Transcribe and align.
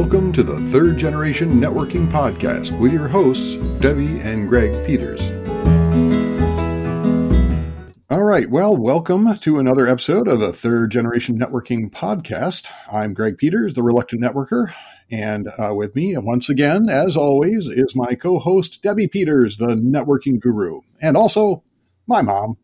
Welcome 0.00 0.32
to 0.32 0.42
the 0.42 0.58
Third 0.70 0.96
Generation 0.96 1.60
Networking 1.60 2.06
Podcast 2.06 2.76
with 2.80 2.90
your 2.90 3.06
hosts, 3.06 3.56
Debbie 3.80 4.18
and 4.20 4.48
Greg 4.48 4.86
Peters. 4.86 5.20
All 8.08 8.22
right, 8.22 8.48
well, 8.48 8.74
welcome 8.74 9.36
to 9.36 9.58
another 9.58 9.86
episode 9.86 10.26
of 10.26 10.40
the 10.40 10.54
Third 10.54 10.90
Generation 10.90 11.38
Networking 11.38 11.90
Podcast. 11.90 12.68
I'm 12.90 13.12
Greg 13.12 13.36
Peters, 13.36 13.74
the 13.74 13.82
Reluctant 13.82 14.22
Networker, 14.22 14.72
and 15.10 15.48
uh, 15.58 15.74
with 15.74 15.94
me, 15.94 16.16
once 16.16 16.48
again, 16.48 16.88
as 16.88 17.14
always, 17.14 17.68
is 17.68 17.94
my 17.94 18.14
co 18.14 18.38
host, 18.38 18.82
Debbie 18.82 19.06
Peters, 19.06 19.58
the 19.58 19.66
networking 19.66 20.40
guru, 20.40 20.80
and 21.02 21.14
also 21.14 21.62
my 22.06 22.22
mom. 22.22 22.56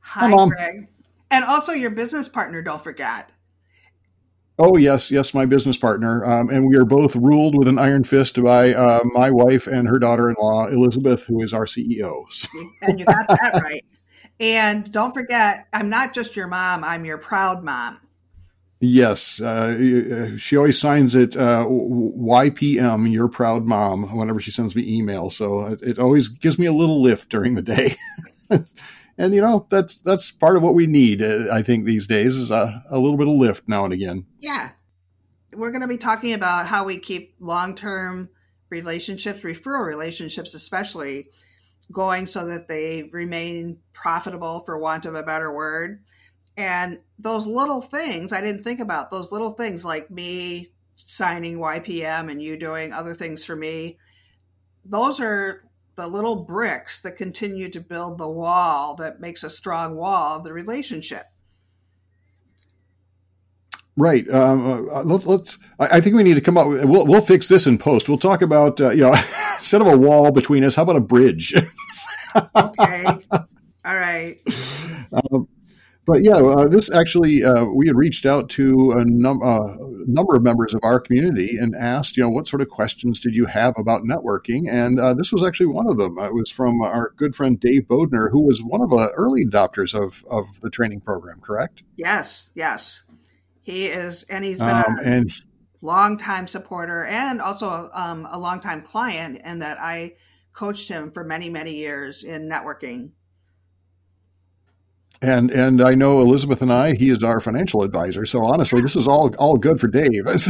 Hi, 0.00 0.28
Mom. 0.28 0.50
Greg. 0.50 0.88
And 1.30 1.42
also 1.42 1.72
your 1.72 1.90
business 1.90 2.28
partner, 2.28 2.60
don't 2.60 2.84
forget. 2.84 3.30
Oh 4.58 4.76
yes, 4.78 5.10
yes, 5.10 5.34
my 5.34 5.44
business 5.44 5.76
partner, 5.76 6.24
um, 6.24 6.48
and 6.48 6.66
we 6.66 6.76
are 6.76 6.84
both 6.86 7.14
ruled 7.14 7.54
with 7.54 7.68
an 7.68 7.78
iron 7.78 8.04
fist 8.04 8.42
by 8.42 8.72
uh, 8.72 9.00
my 9.04 9.30
wife 9.30 9.66
and 9.66 9.86
her 9.86 9.98
daughter-in-law 9.98 10.68
Elizabeth, 10.68 11.24
who 11.24 11.42
is 11.42 11.52
our 11.52 11.66
CEO. 11.66 12.24
So- 12.30 12.48
And 12.82 12.98
you 12.98 13.04
got 13.04 13.28
that 13.28 13.60
right. 13.62 13.84
And 14.40 14.90
don't 14.90 15.12
forget, 15.12 15.66
I'm 15.74 15.90
not 15.90 16.14
just 16.14 16.36
your 16.36 16.46
mom, 16.46 16.84
I'm 16.84 17.04
your 17.04 17.18
proud 17.18 17.62
mom. 17.64 18.00
yes, 18.80 19.40
uh, 19.42 20.36
she 20.38 20.56
always 20.56 20.78
signs 20.80 21.14
it 21.14 21.36
uh, 21.36 21.66
YPM, 21.66 23.12
your 23.12 23.28
proud 23.28 23.64
mom, 23.66 24.16
whenever 24.16 24.40
she 24.40 24.50
sends 24.50 24.74
me 24.74 24.84
email. 24.86 25.28
So 25.30 25.66
it, 25.66 25.82
it 25.82 25.98
always 25.98 26.28
gives 26.28 26.58
me 26.58 26.64
a 26.66 26.72
little 26.72 27.02
lift 27.02 27.28
during 27.30 27.54
the 27.54 27.62
day. 27.62 27.96
and 29.18 29.34
you 29.34 29.40
know 29.40 29.66
that's 29.70 29.98
that's 29.98 30.30
part 30.30 30.56
of 30.56 30.62
what 30.62 30.74
we 30.74 30.86
need, 30.86 31.22
uh, 31.22 31.46
I 31.50 31.62
think, 31.62 31.84
these 31.84 32.06
days 32.06 32.36
is 32.36 32.50
a, 32.50 32.84
a 32.90 32.98
little 32.98 33.16
bit 33.16 33.28
of 33.28 33.34
lift 33.34 33.68
now 33.68 33.84
and 33.84 33.92
again. 33.92 34.26
Yeah. 34.38 34.70
We're 35.54 35.70
going 35.70 35.82
to 35.82 35.88
be 35.88 35.96
talking 35.96 36.34
about 36.34 36.66
how 36.66 36.84
we 36.84 36.98
keep 36.98 37.34
long 37.40 37.74
term 37.74 38.28
relationships, 38.68 39.40
referral 39.40 39.86
relationships 39.86 40.54
especially, 40.54 41.28
going 41.90 42.26
so 42.26 42.46
that 42.46 42.68
they 42.68 43.08
remain 43.12 43.78
profitable, 43.92 44.60
for 44.64 44.78
want 44.78 45.06
of 45.06 45.14
a 45.14 45.22
better 45.22 45.52
word. 45.52 46.02
And 46.58 46.98
those 47.18 47.46
little 47.46 47.82
things, 47.82 48.32
I 48.32 48.40
didn't 48.40 48.64
think 48.64 48.80
about 48.80 49.10
those 49.10 49.30
little 49.30 49.52
things 49.52 49.84
like 49.84 50.10
me 50.10 50.70
signing 50.96 51.58
YPM 51.58 52.30
and 52.30 52.42
you 52.42 52.58
doing 52.58 52.92
other 52.92 53.14
things 53.14 53.44
for 53.44 53.54
me. 53.54 53.98
Those 54.84 55.20
are 55.20 55.62
the 55.96 56.06
little 56.06 56.44
bricks 56.44 57.00
that 57.02 57.16
continue 57.16 57.70
to 57.70 57.80
build 57.80 58.18
the 58.18 58.30
wall 58.30 58.94
that 58.96 59.20
makes 59.20 59.42
a 59.42 59.50
strong 59.50 59.96
wall 59.96 60.36
of 60.36 60.44
the 60.44 60.52
relationship. 60.52 61.24
Right. 63.96 64.28
Um, 64.28 64.88
uh, 64.90 65.02
let's. 65.04 65.24
let's 65.24 65.58
I, 65.78 66.00
think 66.02 66.16
we 66.16 66.22
need 66.22 66.34
to 66.34 66.42
come 66.42 66.58
up. 66.58 66.68
With, 66.68 66.84
we'll 66.84 67.06
we'll 67.06 67.22
fix 67.22 67.48
this 67.48 67.66
in 67.66 67.78
post. 67.78 68.10
We'll 68.10 68.18
talk 68.18 68.42
about 68.42 68.78
uh, 68.78 68.90
you 68.90 69.02
know 69.02 69.14
instead 69.58 69.80
of 69.80 69.86
a 69.86 69.96
wall 69.96 70.30
between 70.32 70.64
us, 70.64 70.74
how 70.74 70.82
about 70.82 70.96
a 70.96 71.00
bridge? 71.00 71.54
Okay. 72.54 73.06
All 73.86 73.96
right. 73.96 74.36
um, 75.10 75.48
but 76.06 76.22
yeah, 76.22 76.36
uh, 76.36 76.68
this 76.68 76.90
actually 76.92 77.42
uh, 77.44 77.64
we 77.64 77.88
had 77.88 77.96
reached 77.96 78.24
out 78.24 78.48
to 78.50 78.92
a 78.92 79.04
num- 79.04 79.42
uh, 79.42 79.74
number 80.06 80.36
of 80.36 80.42
members 80.42 80.72
of 80.72 80.80
our 80.84 81.00
community 81.00 81.58
and 81.58 81.74
asked, 81.74 82.16
you 82.16 82.22
know, 82.22 82.30
what 82.30 82.46
sort 82.46 82.62
of 82.62 82.68
questions 82.68 83.18
did 83.18 83.34
you 83.34 83.46
have 83.46 83.74
about 83.76 84.02
networking? 84.02 84.70
And 84.70 85.00
uh, 85.00 85.14
this 85.14 85.32
was 85.32 85.42
actually 85.42 85.66
one 85.66 85.88
of 85.88 85.96
them. 85.96 86.16
It 86.18 86.32
was 86.32 86.50
from 86.50 86.80
our 86.80 87.12
good 87.16 87.34
friend 87.34 87.58
Dave 87.58 87.82
Bodner, 87.88 88.30
who 88.30 88.42
was 88.42 88.60
one 88.62 88.80
of 88.80 88.90
the 88.90 89.10
early 89.16 89.44
adopters 89.44 89.94
of 89.94 90.24
of 90.30 90.44
the 90.62 90.70
training 90.70 91.00
program. 91.00 91.40
Correct? 91.40 91.82
Yes, 91.96 92.52
yes. 92.54 93.02
He 93.62 93.86
is, 93.86 94.22
and 94.30 94.44
he's 94.44 94.60
been 94.60 94.68
Um, 94.68 94.98
a 94.98 95.02
and 95.02 95.32
longtime 95.82 96.46
supporter 96.46 97.04
and 97.04 97.40
also 97.40 97.90
um, 97.92 98.26
a 98.30 98.38
longtime 98.38 98.82
client, 98.82 99.40
and 99.42 99.60
that 99.60 99.80
I 99.80 100.14
coached 100.52 100.88
him 100.88 101.10
for 101.10 101.24
many, 101.24 101.50
many 101.50 101.74
years 101.74 102.22
in 102.22 102.48
networking. 102.48 103.10
And 105.22 105.50
and 105.50 105.80
I 105.80 105.94
know 105.94 106.20
Elizabeth 106.20 106.60
and 106.60 106.72
I, 106.72 106.94
he 106.94 107.08
is 107.10 107.22
our 107.22 107.40
financial 107.40 107.82
advisor. 107.82 108.26
So 108.26 108.44
honestly, 108.44 108.82
this 108.82 108.96
is 108.96 109.08
all 109.08 109.34
all 109.36 109.56
good 109.56 109.80
for 109.80 109.88
Dave. 109.88 110.26
Yes. 110.26 110.48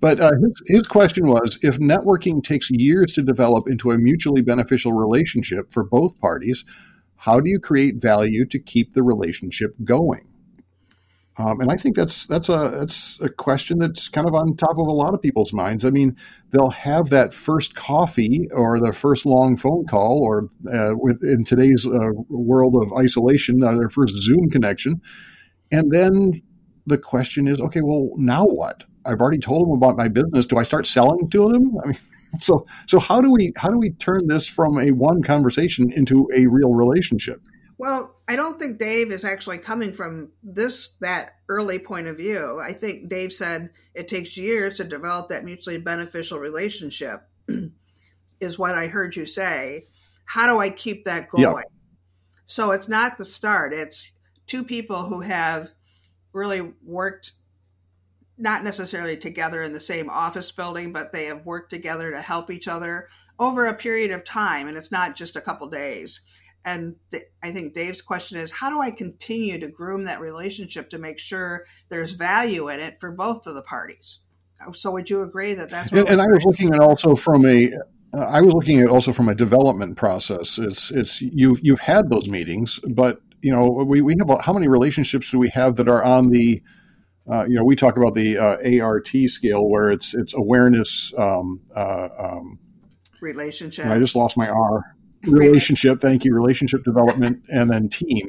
but 0.00 0.20
uh, 0.20 0.32
his, 0.40 0.62
his 0.66 0.86
question 0.86 1.26
was 1.26 1.58
if 1.62 1.78
networking 1.78 2.42
takes 2.42 2.70
years 2.70 3.12
to 3.14 3.22
develop 3.22 3.68
into 3.68 3.90
a 3.90 3.98
mutually 3.98 4.42
beneficial 4.42 4.92
relationship 4.92 5.72
for 5.72 5.84
both 5.84 6.18
parties, 6.20 6.64
how 7.16 7.40
do 7.40 7.48
you 7.48 7.58
create 7.58 7.96
value 7.96 8.44
to 8.46 8.58
keep 8.58 8.94
the 8.94 9.02
relationship 9.02 9.74
going? 9.82 10.26
Um, 11.36 11.60
and 11.60 11.70
I 11.70 11.76
think 11.76 11.96
that's 11.96 12.26
that's 12.26 12.48
a 12.48 12.70
that's 12.72 13.18
a 13.20 13.28
question 13.28 13.78
that's 13.78 14.08
kind 14.08 14.28
of 14.28 14.34
on 14.34 14.56
top 14.56 14.78
of 14.78 14.86
a 14.86 14.92
lot 14.92 15.14
of 15.14 15.20
people's 15.22 15.52
minds. 15.52 15.84
I 15.84 15.90
mean, 15.90 16.16
they'll 16.52 16.70
have 16.70 17.10
that 17.10 17.34
first 17.34 17.74
coffee 17.74 18.48
or 18.52 18.78
the 18.78 18.92
first 18.92 19.26
long 19.26 19.56
phone 19.56 19.84
call, 19.86 20.20
or 20.22 20.48
uh, 20.72 20.92
with 20.94 21.24
in 21.24 21.44
today's 21.44 21.86
uh, 21.86 22.10
world 22.28 22.76
of 22.80 22.96
isolation, 22.96 23.64
uh, 23.64 23.74
their 23.76 23.90
first 23.90 24.14
Zoom 24.14 24.48
connection, 24.48 25.00
and 25.72 25.90
then 25.90 26.40
the 26.86 26.98
question 26.98 27.48
is, 27.48 27.60
okay, 27.60 27.80
well, 27.82 28.10
now 28.16 28.44
what? 28.44 28.84
I've 29.04 29.20
already 29.20 29.38
told 29.38 29.66
them 29.66 29.76
about 29.76 29.96
my 29.96 30.08
business. 30.08 30.46
Do 30.46 30.58
I 30.58 30.62
start 30.62 30.86
selling 30.86 31.28
to 31.30 31.48
them? 31.48 31.72
I 31.82 31.88
mean, 31.88 31.98
so 32.38 32.64
so 32.86 33.00
how 33.00 33.20
do 33.20 33.32
we 33.32 33.52
how 33.56 33.70
do 33.70 33.78
we 33.78 33.90
turn 33.90 34.28
this 34.28 34.46
from 34.46 34.78
a 34.78 34.92
one 34.92 35.22
conversation 35.22 35.90
into 35.90 36.28
a 36.32 36.46
real 36.46 36.74
relationship? 36.74 37.40
Well, 37.76 38.16
I 38.28 38.36
don't 38.36 38.58
think 38.58 38.78
Dave 38.78 39.10
is 39.10 39.24
actually 39.24 39.58
coming 39.58 39.92
from 39.92 40.30
this 40.42 40.90
that 41.00 41.36
early 41.48 41.78
point 41.78 42.06
of 42.06 42.16
view. 42.16 42.60
I 42.60 42.72
think 42.72 43.08
Dave 43.08 43.32
said 43.32 43.70
it 43.94 44.08
takes 44.08 44.36
years 44.36 44.76
to 44.76 44.84
develop 44.84 45.28
that 45.28 45.44
mutually 45.44 45.78
beneficial 45.78 46.38
relationship. 46.38 47.28
is 48.40 48.58
what 48.58 48.74
I 48.74 48.86
heard 48.86 49.16
you 49.16 49.26
say. 49.26 49.86
How 50.24 50.46
do 50.46 50.58
I 50.58 50.70
keep 50.70 51.04
that 51.04 51.30
going? 51.30 51.44
Yeah. 51.44 51.62
So 52.46 52.72
it's 52.72 52.88
not 52.88 53.18
the 53.18 53.24
start. 53.24 53.72
It's 53.72 54.12
two 54.46 54.64
people 54.64 55.04
who 55.04 55.20
have 55.22 55.70
really 56.32 56.72
worked 56.84 57.32
not 58.36 58.64
necessarily 58.64 59.16
together 59.16 59.62
in 59.62 59.72
the 59.72 59.80
same 59.80 60.10
office 60.10 60.50
building, 60.50 60.92
but 60.92 61.12
they 61.12 61.26
have 61.26 61.46
worked 61.46 61.70
together 61.70 62.10
to 62.10 62.20
help 62.20 62.50
each 62.50 62.68
other 62.68 63.08
over 63.38 63.66
a 63.66 63.74
period 63.74 64.10
of 64.10 64.24
time 64.24 64.68
and 64.68 64.76
it's 64.76 64.92
not 64.92 65.16
just 65.16 65.36
a 65.36 65.40
couple 65.40 65.68
days. 65.68 66.20
And 66.64 66.96
th- 67.10 67.24
I 67.42 67.52
think 67.52 67.74
Dave's 67.74 68.00
question 68.00 68.38
is 68.38 68.50
how 68.50 68.70
do 68.70 68.80
I 68.80 68.90
continue 68.90 69.58
to 69.60 69.68
groom 69.68 70.04
that 70.04 70.20
relationship 70.20 70.90
to 70.90 70.98
make 70.98 71.18
sure 71.18 71.66
there's 71.90 72.14
value 72.14 72.68
in 72.68 72.80
it 72.80 72.98
for 73.00 73.12
both 73.12 73.46
of 73.46 73.54
the 73.54 73.62
parties? 73.62 74.20
So 74.72 74.90
would 74.92 75.10
you 75.10 75.22
agree 75.22 75.54
that 75.54 75.68
that's 75.68 75.92
what 75.92 76.00
And, 76.00 76.08
and 76.08 76.22
I 76.22 76.26
was 76.26 76.44
looking 76.44 76.72
at 76.72 76.80
also 76.80 77.14
from 77.14 77.44
a, 77.44 77.70
uh, 78.14 78.18
I 78.18 78.40
was 78.40 78.54
looking 78.54 78.80
at 78.80 78.88
also 78.88 79.12
from 79.12 79.28
a 79.28 79.34
development 79.34 79.96
process. 79.96 80.58
It's 80.58 80.90
it's 80.90 81.20
you've 81.20 81.60
you've 81.62 81.80
had 81.80 82.08
those 82.08 82.28
meetings, 82.28 82.80
but 82.88 83.20
you 83.42 83.52
know 83.52 83.68
we, 83.68 84.00
we 84.00 84.16
have 84.18 84.40
how 84.40 84.52
many 84.52 84.68
relationships 84.68 85.30
do 85.30 85.38
we 85.38 85.50
have 85.50 85.76
that 85.76 85.88
are 85.88 86.02
on 86.02 86.30
the, 86.30 86.62
uh, 87.30 87.44
you 87.46 87.56
know 87.56 87.64
we 87.64 87.76
talk 87.76 87.98
about 87.98 88.14
the 88.14 88.38
uh, 88.38 88.82
ART 88.82 89.10
scale 89.26 89.68
where 89.68 89.90
it's 89.90 90.14
it's 90.14 90.32
awareness. 90.32 91.12
Um, 91.18 91.60
uh, 91.76 92.08
um, 92.18 92.58
relationship? 93.20 93.86
I 93.86 93.98
just 93.98 94.14
lost 94.14 94.36
my 94.36 94.48
R. 94.48 94.94
Relationship, 95.26 96.00
thank 96.00 96.24
you. 96.24 96.34
Relationship 96.34 96.84
development, 96.84 97.42
and 97.48 97.70
then 97.70 97.88
team, 97.88 98.28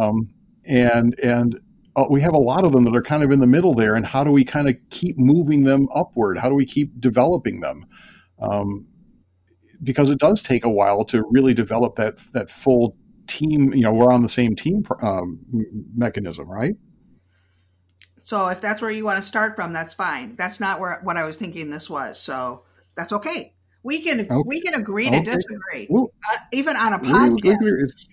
um, 0.00 0.28
and 0.64 1.18
and 1.20 1.58
uh, 1.96 2.06
we 2.10 2.20
have 2.20 2.34
a 2.34 2.38
lot 2.38 2.64
of 2.64 2.72
them 2.72 2.84
that 2.84 2.96
are 2.96 3.02
kind 3.02 3.22
of 3.22 3.30
in 3.30 3.40
the 3.40 3.46
middle 3.46 3.74
there. 3.74 3.94
And 3.94 4.06
how 4.06 4.24
do 4.24 4.30
we 4.30 4.44
kind 4.44 4.68
of 4.68 4.76
keep 4.90 5.18
moving 5.18 5.64
them 5.64 5.88
upward? 5.94 6.38
How 6.38 6.48
do 6.48 6.54
we 6.54 6.66
keep 6.66 7.00
developing 7.00 7.60
them? 7.60 7.86
Um, 8.40 8.86
because 9.82 10.10
it 10.10 10.18
does 10.18 10.42
take 10.42 10.64
a 10.64 10.70
while 10.70 11.04
to 11.06 11.24
really 11.30 11.54
develop 11.54 11.96
that 11.96 12.16
that 12.32 12.50
full 12.50 12.96
team. 13.26 13.72
You 13.72 13.82
know, 13.82 13.92
we're 13.92 14.12
on 14.12 14.22
the 14.22 14.28
same 14.28 14.56
team 14.56 14.84
um, 15.02 15.40
mechanism, 15.96 16.50
right? 16.50 16.74
So 18.24 18.48
if 18.48 18.60
that's 18.60 18.80
where 18.80 18.90
you 18.90 19.04
want 19.04 19.22
to 19.22 19.26
start 19.28 19.54
from, 19.54 19.72
that's 19.72 19.94
fine. 19.94 20.34
That's 20.36 20.58
not 20.58 20.80
where 20.80 21.00
what 21.02 21.16
I 21.16 21.24
was 21.24 21.36
thinking 21.36 21.70
this 21.70 21.90
was. 21.90 22.18
So 22.18 22.64
that's 22.96 23.12
okay. 23.12 23.53
We 23.84 24.00
can 24.00 24.20
Okay. 24.20 24.42
we 24.46 24.60
can 24.62 24.74
agree 24.74 25.10
to 25.10 25.20
disagree, 25.20 25.86
Well, 25.88 26.10
uh, 26.32 26.38
even 26.52 26.76
on 26.76 26.94
a 26.94 26.98
podcast. 26.98 28.06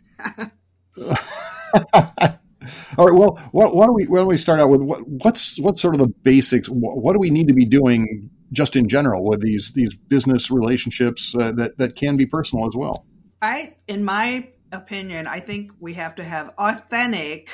All 2.98 3.06
right. 3.08 3.16
Well, 3.16 3.40
why, 3.52 3.66
why 3.66 3.86
don't 3.86 3.96
we 3.96 4.06
why 4.06 4.20
don't 4.20 4.28
we 4.28 4.38
start 4.38 4.60
out 4.60 4.70
with 4.70 4.82
what, 4.82 5.00
what's 5.08 5.60
what's 5.60 5.82
sort 5.82 5.96
of 5.96 6.02
the 6.02 6.14
basics? 6.24 6.68
What, 6.70 6.98
what 6.98 7.14
do 7.14 7.20
we 7.20 7.32
need 7.32 7.48
to 7.48 7.54
be 7.54 7.66
doing 7.66 8.30
just 8.52 8.76
in 8.76 8.90
general 8.90 9.24
with 9.24 9.42
these 9.42 9.72
these 9.72 9.96
business 9.96 10.52
relationships 10.52 11.34
uh, 11.40 11.54
that 11.54 11.78
that 11.78 11.96
can 11.96 12.18
be 12.18 12.26
personal 12.26 12.68
as 12.68 12.76
well? 12.76 13.06
I, 13.42 13.78
in 13.88 14.04
my 14.04 14.50
opinion, 14.72 15.26
I 15.26 15.40
think 15.40 15.72
we 15.80 15.94
have 15.96 16.16
to 16.16 16.24
have 16.24 16.50
authentic 16.58 17.50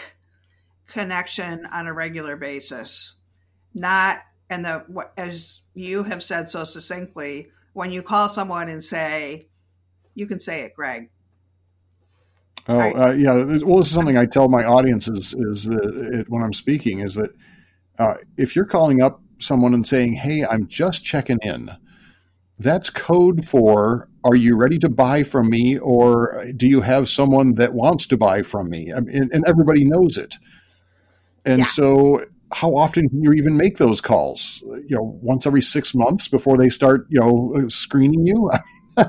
connection 0.87 1.65
on 1.71 1.87
a 1.87 1.93
regular 1.93 2.35
basis, 2.35 3.13
not 3.73 4.21
and 4.49 4.65
the 4.65 4.83
as 5.15 5.61
you 5.75 6.03
have 6.03 6.23
said 6.23 6.49
so 6.49 6.63
succinctly. 6.63 7.51
When 7.77 7.91
you 7.91 8.01
call 8.01 8.27
someone 8.27 8.69
and 8.69 8.83
say, 8.83 9.49
you 10.15 10.25
can 10.25 10.39
say 10.39 10.61
it, 10.61 10.73
Greg. 10.73 11.11
Oh, 12.67 12.79
uh, 12.79 13.11
yeah. 13.11 13.35
Well, 13.63 13.77
this 13.77 13.89
is 13.89 13.93
something 13.93 14.17
I 14.17 14.25
tell 14.25 14.49
my 14.49 14.65
audiences 14.65 15.35
is 15.37 15.65
that 15.65 16.09
it, 16.11 16.27
when 16.27 16.41
I'm 16.41 16.55
speaking 16.55 17.01
is 17.01 17.13
that 17.13 17.29
uh, 17.99 18.15
if 18.35 18.55
you're 18.55 18.65
calling 18.65 19.03
up 19.03 19.21
someone 19.37 19.75
and 19.75 19.87
saying, 19.87 20.13
Hey, 20.13 20.43
I'm 20.43 20.65
just 20.65 21.05
checking 21.05 21.37
in, 21.43 21.69
that's 22.57 22.89
code 22.89 23.47
for 23.47 24.09
Are 24.23 24.35
you 24.35 24.57
ready 24.57 24.79
to 24.79 24.89
buy 24.89 25.21
from 25.21 25.47
me? 25.47 25.77
Or 25.77 26.43
do 26.55 26.67
you 26.67 26.81
have 26.81 27.07
someone 27.07 27.53
that 27.53 27.75
wants 27.75 28.07
to 28.07 28.17
buy 28.17 28.41
from 28.41 28.71
me? 28.71 28.91
I 28.91 29.01
mean, 29.01 29.29
and 29.31 29.45
everybody 29.47 29.85
knows 29.85 30.17
it. 30.17 30.37
And 31.45 31.59
yeah. 31.59 31.65
so, 31.65 32.25
how 32.51 32.75
often 32.75 33.09
can 33.09 33.21
you 33.21 33.33
even 33.33 33.57
make 33.57 33.77
those 33.77 34.01
calls? 34.01 34.63
You 34.65 34.95
know, 34.95 35.19
once 35.21 35.45
every 35.45 35.61
six 35.61 35.93
months 35.93 36.27
before 36.27 36.57
they 36.57 36.69
start, 36.69 37.05
you 37.09 37.19
know, 37.19 37.53
uh, 37.55 37.69
screening 37.69 38.25
you? 38.25 38.49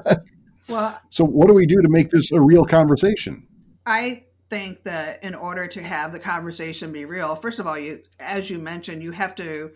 well, 0.68 1.00
so 1.10 1.24
what 1.24 1.46
do 1.46 1.54
we 1.54 1.66
do 1.66 1.80
to 1.82 1.88
make 1.88 2.10
this 2.10 2.32
a 2.32 2.40
real 2.40 2.64
conversation? 2.64 3.46
I 3.86 4.24
think 4.50 4.82
that 4.84 5.22
in 5.22 5.34
order 5.34 5.66
to 5.68 5.82
have 5.82 6.12
the 6.12 6.18
conversation 6.18 6.92
be 6.92 7.04
real, 7.04 7.34
first 7.34 7.58
of 7.58 7.66
all, 7.66 7.78
you, 7.78 8.02
as 8.18 8.50
you 8.50 8.58
mentioned, 8.58 9.02
you 9.02 9.12
have 9.12 9.34
to 9.36 9.72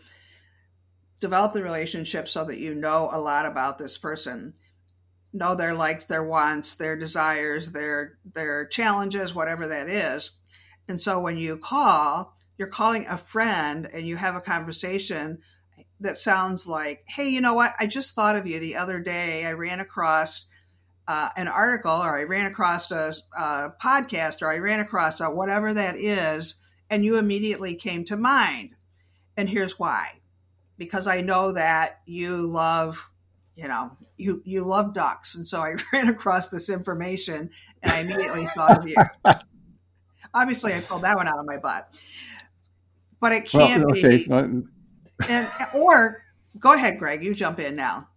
develop 1.21 1.53
the 1.53 1.63
relationship 1.63 2.29
so 2.29 2.45
that 2.45 2.59
you 2.59 2.75
know 2.75 3.09
a 3.13 3.21
lot 3.21 3.47
about 3.47 3.79
this 3.79 3.97
person, 3.97 4.55
know 5.33 5.55
their 5.55 5.75
likes, 5.75 6.07
their 6.07 6.25
wants, 6.25 6.75
their 6.75 6.97
desires, 6.97 7.71
their 7.71 8.19
their 8.35 8.67
challenges, 8.67 9.35
whatever 9.35 9.69
that 9.69 9.89
is. 9.89 10.33
And 10.89 11.01
so 11.01 11.21
when 11.21 11.39
you 11.39 11.59
call, 11.59 12.37
you're 12.59 12.69
calling 12.69 13.07
a 13.07 13.17
friend 13.17 13.89
and 13.93 14.07
you 14.07 14.17
have 14.17 14.37
a 14.37 14.41
conversation 14.41 15.39
that 16.01 16.19
sounds 16.19 16.67
like, 16.67 17.05
"Hey, 17.07 17.29
you 17.29 17.41
know 17.41 17.55
what? 17.55 17.75
I 17.79 17.87
just 17.87 18.15
thought 18.15 18.37
of 18.37 18.47
you 18.47 18.59
the 18.61 18.77
other 18.77 19.01
day. 19.01 19.45
I 19.45 19.53
ran 19.53 19.81
across." 19.81 20.47
uh, 21.09 21.29
an 21.37 21.49
article 21.49 21.93
or 21.93 22.19
I 22.19 22.25
ran 22.25 22.47
across 22.47 22.91
a, 22.91 23.13
a 23.37 23.73
podcast 23.83 24.43
or 24.43 24.51
I 24.51 24.59
ran 24.59 24.81
across 24.81 25.21
a 25.21 25.27
whatever 25.27 25.75
that 25.75 25.97
is, 25.97 26.55
and 26.89 27.05
you 27.05 27.19
immediately 27.19 27.75
came 27.75 28.05
to 28.07 28.17
mind. 28.17 28.77
And 29.37 29.49
here's 29.49 29.79
why 29.79 30.21
because 30.79 31.07
I 31.07 31.21
know 31.21 31.53
that 31.53 32.01
you 32.07 32.47
love, 32.47 33.11
you 33.55 33.69
know, 33.69 33.97
you, 34.17 34.43
you 34.45 34.65
love 34.65 34.95
ducks. 34.95 35.35
And 35.35 35.47
so 35.47 35.61
I 35.61 35.77
ran 35.93 36.09
across 36.09 36.49
this 36.49 36.69
information 36.71 37.51
and 37.83 37.93
I 37.93 38.01
immediately 38.01 38.47
thought 38.47 38.79
of 38.79 38.89
you. 38.89 38.97
Obviously, 40.35 40.75
I 40.75 40.81
pulled 40.81 41.03
that 41.03 41.17
one 41.17 41.29
out 41.29 41.39
of 41.39 41.45
my 41.45 41.59
butt. 41.59 41.89
But 43.23 43.31
it 43.31 43.49
can 43.49 43.83
well, 43.83 43.93
okay. 43.93 44.19
be. 44.19 44.65
And, 45.29 45.49
or 45.75 46.25
go 46.59 46.75
ahead, 46.75 46.99
Greg, 46.99 47.23
you 47.23 47.33
jump 47.35 47.61
in 47.61 47.77
now. 47.77 48.09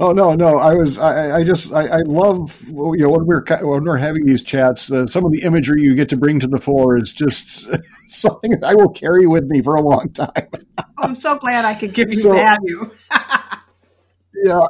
Oh 0.00 0.12
no, 0.12 0.34
no! 0.34 0.56
I 0.56 0.72
was, 0.72 0.98
I, 0.98 1.36
I 1.36 1.44
just, 1.44 1.70
I, 1.70 1.86
I, 1.86 2.00
love, 2.06 2.58
you 2.66 2.96
know, 2.96 3.10
when 3.10 3.26
we're 3.26 3.44
when 3.60 3.84
we're 3.84 3.98
having 3.98 4.24
these 4.24 4.42
chats, 4.42 4.90
uh, 4.90 5.06
some 5.06 5.26
of 5.26 5.32
the 5.32 5.42
imagery 5.42 5.82
you 5.82 5.94
get 5.94 6.08
to 6.08 6.16
bring 6.16 6.40
to 6.40 6.46
the 6.46 6.58
floor 6.58 6.96
is 6.96 7.12
just 7.12 7.68
something 8.08 8.52
I 8.64 8.74
will 8.74 8.88
carry 8.88 9.26
with 9.26 9.44
me 9.44 9.60
for 9.60 9.74
a 9.74 9.82
long 9.82 10.08
time. 10.14 10.48
I'm 10.96 11.14
so 11.14 11.36
glad 11.36 11.66
I 11.66 11.74
could 11.74 11.92
give 11.92 12.10
you 12.10 12.16
so, 12.16 12.32
value. 12.32 12.90
yeah. 14.44 14.66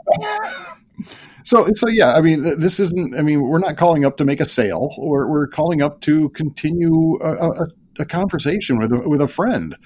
So, 1.45 1.69
so 1.75 1.89
yeah, 1.89 2.15
I 2.15 2.21
mean, 2.21 2.59
this 2.59 2.81
isn't. 2.81 3.17
I 3.17 3.23
mean, 3.23 3.41
we're 3.41 3.59
not 3.59 3.77
calling 3.77 4.05
up 4.05 4.17
to 4.17 4.25
make 4.25 4.41
a 4.41 4.45
sale. 4.45 4.95
We're 4.99 5.29
we're 5.29 5.47
calling 5.47 5.81
up 5.81 6.01
to 6.03 6.29
continue 6.31 7.19
a, 7.23 7.51
a, 7.51 7.69
a 7.99 8.05
conversation 8.05 8.79
with 8.79 8.93
a, 8.93 9.09
with 9.09 9.21
a 9.21 9.29
friend. 9.29 9.77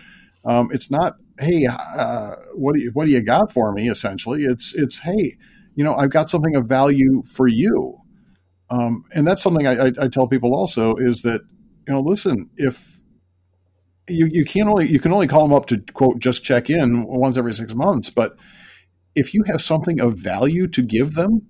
Um, 0.45 0.71
it's 0.73 0.91
not 0.91 1.15
hey, 1.41 1.67
uh, 1.67 2.35
what 2.55 2.75
do 2.75 2.83
you 2.83 2.91
what 2.93 3.07
do 3.07 3.13
you 3.13 3.23
got 3.23 3.53
for 3.53 3.73
me? 3.73 3.89
Essentially, 3.89 4.45
it's 4.45 4.75
it's 4.75 4.99
hey, 5.01 5.37
you 5.75 5.85
know, 5.85 5.95
I've 5.95 6.11
got 6.11 6.31
something 6.31 6.57
of 6.57 6.67
value 6.67 7.23
for 7.27 7.47
you, 7.47 7.99
um, 8.71 9.05
and 9.15 9.27
that's 9.27 9.43
something 9.43 9.67
I, 9.67 9.87
I, 9.87 9.93
I, 10.01 10.09
tell 10.09 10.27
people 10.27 10.55
also 10.55 10.97
is 10.97 11.23
that 11.23 11.43
you 11.87 11.95
know, 11.95 12.01
listen, 12.01 12.51
if 12.57 13.01
you 14.09 14.29
you 14.31 14.45
can 14.45 14.69
only 14.69 14.89
you 14.89 15.01
can 15.01 15.13
only 15.13 15.27
call 15.27 15.43
them 15.43 15.55
up 15.55 15.67
to 15.67 15.79
quote 15.93 16.19
just 16.19 16.45
check 16.45 16.71
in 16.71 17.05
once 17.07 17.37
every 17.37 17.55
six 17.55 17.75
months, 17.75 18.11
but 18.11 18.37
if 19.15 19.35
you 19.35 19.43
have 19.47 19.61
something 19.61 20.01
of 20.01 20.19
value 20.19 20.69
to 20.69 20.83
give 20.83 21.15
them, 21.15 21.43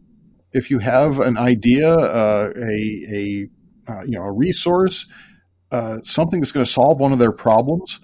if 0.52 0.70
you 0.70 0.78
have 0.78 1.20
an 1.20 1.37
idea, 1.37 1.93
uh, 1.93 2.52
a 2.56 3.02
a 3.12 3.49
uh, 3.88 4.02
you 4.02 4.19
know 4.19 4.25
a 4.25 4.32
resource, 4.32 5.06
uh, 5.70 5.99
something 6.05 6.41
that's 6.41 6.53
going 6.53 6.65
to 6.65 6.70
solve 6.70 6.99
one 6.99 7.12
of 7.12 7.19
their 7.19 7.32
problems 7.32 8.00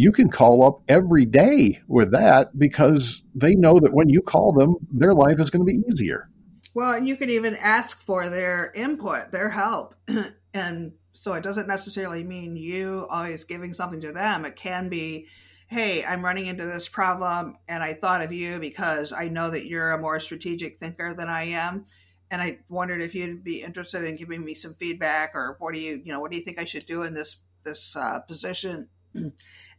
you 0.00 0.12
can 0.12 0.30
call 0.30 0.66
up 0.66 0.80
every 0.88 1.26
day 1.26 1.82
with 1.86 2.12
that 2.12 2.58
because 2.58 3.22
they 3.34 3.54
know 3.54 3.78
that 3.78 3.92
when 3.92 4.08
you 4.08 4.22
call 4.22 4.52
them, 4.52 4.76
their 4.90 5.12
life 5.12 5.38
is 5.38 5.50
going 5.50 5.60
to 5.60 5.70
be 5.70 5.84
easier. 5.90 6.30
Well, 6.72 6.94
and 6.94 7.06
you 7.06 7.16
can 7.16 7.28
even 7.28 7.54
ask 7.56 8.00
for 8.00 8.30
their 8.30 8.72
input, 8.74 9.30
their 9.30 9.50
help. 9.50 9.94
and 10.54 10.92
so 11.12 11.34
it 11.34 11.42
doesn't 11.42 11.68
necessarily 11.68 12.24
mean 12.24 12.56
you 12.56 13.06
always 13.10 13.44
giving 13.44 13.74
something 13.74 14.00
to 14.00 14.12
them. 14.12 14.46
It 14.46 14.56
can 14.56 14.88
be, 14.88 15.26
hey, 15.66 16.02
I'm 16.02 16.24
running 16.24 16.46
into 16.46 16.64
this 16.64 16.88
problem 16.88 17.56
and 17.68 17.82
I 17.82 17.92
thought 17.92 18.22
of 18.22 18.32
you 18.32 18.58
because 18.58 19.12
I 19.12 19.28
know 19.28 19.50
that 19.50 19.66
you're 19.66 19.92
a 19.92 20.00
more 20.00 20.18
strategic 20.18 20.78
thinker 20.80 21.12
than 21.12 21.28
I 21.28 21.42
am. 21.42 21.84
And 22.30 22.40
I 22.40 22.58
wondered 22.68 23.02
if 23.02 23.14
you'd 23.14 23.42
be 23.42 23.62
interested 23.62 24.04
in 24.04 24.16
giving 24.16 24.44
me 24.44 24.54
some 24.54 24.74
feedback 24.74 25.32
or 25.34 25.56
what 25.58 25.74
do 25.74 25.80
you, 25.80 26.00
you 26.04 26.12
know, 26.12 26.20
what 26.20 26.30
do 26.30 26.36
you 26.36 26.44
think 26.44 26.58
I 26.58 26.64
should 26.64 26.86
do 26.86 27.02
in 27.02 27.14
this 27.14 27.38
this 27.64 27.96
uh, 27.96 28.20
position? 28.20 28.88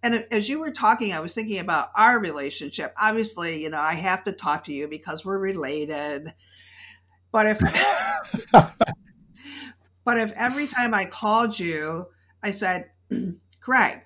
And 0.03 0.25
as 0.31 0.49
you 0.49 0.59
were 0.59 0.71
talking, 0.71 1.13
I 1.13 1.19
was 1.19 1.35
thinking 1.35 1.59
about 1.59 1.91
our 1.95 2.17
relationship. 2.17 2.91
Obviously, 2.99 3.61
you 3.61 3.69
know, 3.69 3.79
I 3.79 3.93
have 3.93 4.23
to 4.23 4.31
talk 4.31 4.63
to 4.63 4.73
you 4.73 4.87
because 4.87 5.23
we're 5.23 5.37
related. 5.37 6.33
But 7.31 7.45
if 7.45 7.59
but 8.51 10.17
if 10.17 10.31
every 10.33 10.67
time 10.67 10.93
I 10.93 11.05
called 11.05 11.59
you, 11.59 12.07
I 12.41 12.51
said, 12.51 12.89
Greg, 13.61 14.01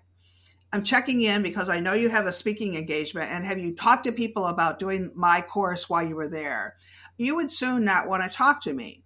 I'm 0.74 0.84
checking 0.84 1.22
in 1.22 1.42
because 1.42 1.70
I 1.70 1.80
know 1.80 1.94
you 1.94 2.10
have 2.10 2.26
a 2.26 2.34
speaking 2.34 2.76
engagement 2.76 3.32
and 3.32 3.46
have 3.46 3.60
you 3.60 3.74
talked 3.74 4.04
to 4.04 4.12
people 4.12 4.48
about 4.48 4.80
doing 4.80 5.12
my 5.16 5.40
course 5.42 5.90
while 5.90 6.06
you 6.06 6.16
were 6.16 6.28
there? 6.28 6.76
You 7.18 7.36
would 7.36 7.52
soon 7.52 7.86
not 7.86 8.08
want 8.08 8.24
to 8.24 8.30
talk 8.30 8.62
to 8.64 8.74
me. 8.74 9.04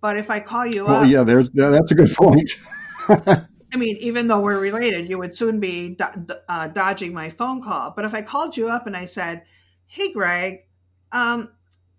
But 0.00 0.18
if 0.18 0.30
I 0.30 0.40
call 0.40 0.66
you 0.66 0.84
well, 0.84 1.04
up, 1.04 1.08
yeah, 1.08 1.22
there's 1.22 1.50
that's 1.52 1.90
a 1.90 1.94
good 1.94 2.12
point. 2.12 2.50
I 3.08 3.76
mean, 3.76 3.96
even 3.96 4.28
though 4.28 4.40
we're 4.40 4.60
related, 4.60 5.08
you 5.08 5.18
would 5.18 5.36
soon 5.36 5.60
be 5.60 5.96
do- 5.96 6.34
uh, 6.48 6.68
dodging 6.68 7.14
my 7.14 7.30
phone 7.30 7.62
call. 7.62 7.92
But 7.96 8.04
if 8.04 8.14
I 8.14 8.22
called 8.22 8.56
you 8.56 8.68
up 8.68 8.86
and 8.86 8.96
I 8.96 9.06
said, 9.06 9.44
"Hey, 9.86 10.12
Greg, 10.12 10.66
um, 11.10 11.48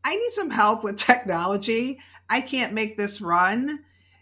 I 0.04 0.16
need 0.16 0.32
some 0.32 0.52
help 0.52 0.84
with 0.84 0.98
technology. 1.00 2.00
I 2.30 2.42
can't 2.42 2.74
make 2.74 2.96
this 2.96 3.22
run," 3.22 3.80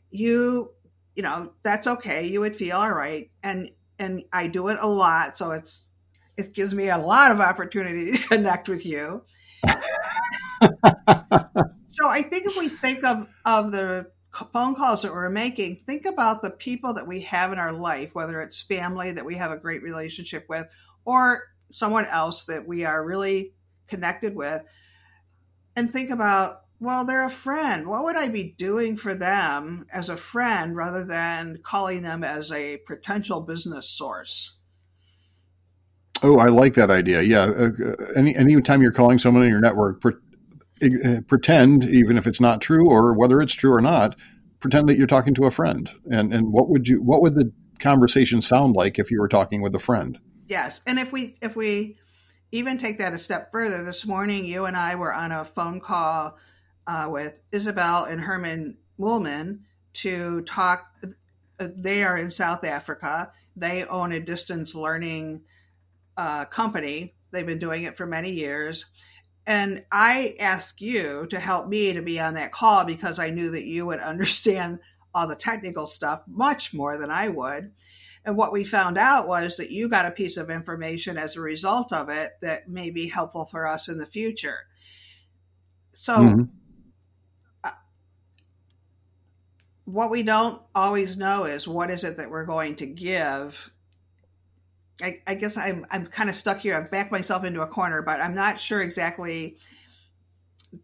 you, 0.10 0.72
you 1.16 1.24
know, 1.24 1.52
that's 1.62 1.86
okay. 1.86 2.26
You 2.26 2.40
would 2.40 2.56
feel 2.56 2.78
all 2.78 2.92
right, 2.92 3.30
and 3.44 3.70
and 4.00 4.24
I 4.32 4.48
do 4.48 4.70
it 4.70 4.78
a 4.80 4.88
lot, 4.88 5.38
so 5.38 5.52
it's 5.52 5.90
it 6.38 6.54
gives 6.54 6.74
me 6.74 6.90
a 6.90 6.98
lot 6.98 7.32
of 7.32 7.40
opportunity 7.40 8.12
to 8.18 8.28
connect 8.30 8.70
with 8.70 8.86
you. 8.86 9.24
so 11.88 12.08
I 12.08 12.22
think 12.22 12.46
if 12.46 12.58
we 12.58 12.70
think 12.70 13.04
of 13.04 13.28
of 13.46 13.72
the 13.72 14.12
phone 14.52 14.76
calls 14.76 15.04
that 15.04 15.12
we're 15.12 15.30
making, 15.30 15.78
think 15.78 16.06
about 16.06 16.42
the 16.42 16.50
people 16.50 16.94
that 16.96 17.08
we 17.08 17.22
have 17.22 17.52
in 17.52 17.60
our 17.60 17.74
life, 17.74 18.12
whether 18.14 18.42
it's 18.42 18.62
family 18.62 19.12
that 19.12 19.26
we 19.26 19.36
have 19.36 19.52
a 19.52 19.58
great 19.58 19.84
relationship 19.84 20.46
with 20.50 20.68
or 21.06 21.44
someone 21.72 22.06
else 22.06 22.46
that 22.46 22.68
we 22.68 22.86
are 22.86 23.06
really 23.06 23.54
connected 23.88 24.36
with, 24.36 24.62
and 25.76 25.92
think 25.92 26.10
about, 26.10 26.62
well, 26.80 27.06
they're 27.06 27.26
a 27.26 27.30
friend. 27.30 27.88
What 27.88 28.04
would 28.04 28.16
I 28.16 28.30
be 28.30 28.56
doing 28.58 28.96
for 28.96 29.16
them 29.16 29.86
as 29.94 30.10
a 30.10 30.18
friend 30.18 30.76
rather 30.76 31.04
than 31.04 31.60
calling 31.64 32.02
them 32.02 32.24
as 32.24 32.52
a 32.52 32.78
potential 32.78 33.42
business 33.42 33.90
source? 33.90 34.54
Oh, 36.22 36.38
I 36.40 36.48
like 36.48 36.76
that 36.76 36.90
idea. 36.90 37.22
Yeah, 37.22 37.44
uh, 37.44 37.72
uh 37.84 37.96
any 38.16 38.36
anytime 38.36 38.82
you're 38.82 38.94
calling 38.94 39.20
someone 39.20 39.44
in 39.44 39.50
your 39.50 39.60
network, 39.60 40.02
pretend, 41.28 41.84
even 41.84 42.18
if 42.18 42.28
it's 42.28 42.42
not 42.42 42.62
true 42.62 42.90
or 42.90 43.14
whether 43.14 43.42
it's 43.42 43.54
true 43.54 43.74
or 43.74 43.82
not, 43.82 44.16
pretend 44.60 44.88
that 44.88 44.98
you're 44.98 45.08
talking 45.08 45.34
to 45.36 45.46
a 45.46 45.52
friend. 45.52 45.90
And 46.10 46.34
and 46.34 46.52
what 46.52 46.70
would 46.70 46.88
you 46.88 47.02
what 47.02 47.22
would 47.22 47.36
the 47.36 47.52
conversation 47.80 48.42
sound 48.42 48.76
like 48.76 48.98
if 48.98 49.12
you 49.12 49.20
were 49.20 49.28
talking 49.28 49.62
with 49.62 49.76
a 49.76 49.80
friend? 49.80 50.18
Yes, 50.48 50.82
and 50.88 50.98
if 50.98 51.12
we 51.12 51.36
if 51.42 51.56
we 51.56 51.98
even 52.52 52.78
take 52.78 52.98
that 53.00 53.14
a 53.14 53.18
step 53.18 53.52
further, 53.52 53.84
this 53.84 54.06
morning 54.06 54.46
you 54.46 54.66
and 54.66 54.78
I 54.78 54.96
were 54.96 55.14
on 55.14 55.32
a 55.32 55.44
phone 55.44 55.80
call 55.80 56.38
uh, 56.88 57.08
with 57.10 57.42
Isabel 57.52 58.06
and 58.06 58.22
Herman 58.22 58.78
Woolman 58.98 59.66
to 59.94 60.42
talk. 60.42 60.88
They 61.58 62.04
are 62.04 62.18
in 62.18 62.32
South 62.32 62.64
Africa. 62.64 63.32
They 63.56 63.84
own 63.86 64.12
a 64.12 64.20
distance 64.20 64.74
learning 64.74 65.42
uh, 66.18 66.46
company. 66.46 67.16
They've 67.32 67.46
been 67.46 67.60
doing 67.60 67.84
it 67.84 67.98
for 67.98 68.06
many 68.06 68.32
years 68.32 68.86
and 69.46 69.84
I 69.92 70.36
asked 70.40 70.82
you 70.82 71.28
to 71.30 71.40
help 71.40 71.68
me 71.68 71.94
to 71.94 72.02
be 72.02 72.20
on 72.20 72.36
that 72.36 72.52
call 72.52 72.86
because 72.86 73.20
I 73.20 73.30
knew 73.30 73.52
that 73.52 73.66
you 73.66 73.86
would 73.86 74.00
understand 74.02 74.80
all 75.14 75.28
the 75.28 75.36
technical 75.36 75.86
stuff 75.86 76.24
much 76.28 76.74
more 76.74 76.98
than 76.98 77.12
I 77.12 77.30
would. 77.30 77.72
And 78.26 78.38
what 78.38 78.54
we 78.54 78.64
found 78.64 78.98
out 78.98 79.28
was 79.28 79.58
that 79.58 79.70
you 79.70 79.90
got 79.90 80.06
a 80.06 80.12
piece 80.12 80.38
of 80.38 80.50
information 80.50 81.18
as 81.18 81.36
a 81.36 81.42
result 81.42 81.92
of 81.92 82.10
it 82.10 82.32
that 82.42 82.70
may 82.70 82.90
be 82.90 83.10
helpful 83.10 83.46
for 83.46 83.68
us 83.68 83.90
in 83.90 83.98
the 83.98 84.06
future. 84.06 84.66
So, 85.92 86.18
mm-hmm. 86.18 86.44
uh, 87.64 87.72
what 89.84 90.10
we 90.10 90.24
don't 90.24 90.62
always 90.74 91.18
know 91.18 91.44
is 91.44 91.68
what 91.68 91.92
is 91.92 92.06
it 92.06 92.16
that 92.16 92.32
we're 92.32 92.46
going 92.46 92.78
to 92.78 92.86
give 92.86 93.73
I, 95.02 95.22
I 95.26 95.36
guess 95.36 95.58
I'm 95.58 95.86
I'm 95.92 96.06
kind 96.06 96.30
of 96.30 96.36
stuck 96.36 96.60
here. 96.60 96.76
I've 96.76 96.92
backed 96.92 97.12
myself 97.12 97.44
into 97.44 97.62
a 97.62 97.68
corner, 97.68 98.02
but 98.02 98.22
I'm 98.22 98.36
not 98.36 98.60
sure 98.60 98.82
exactly. 98.82 99.58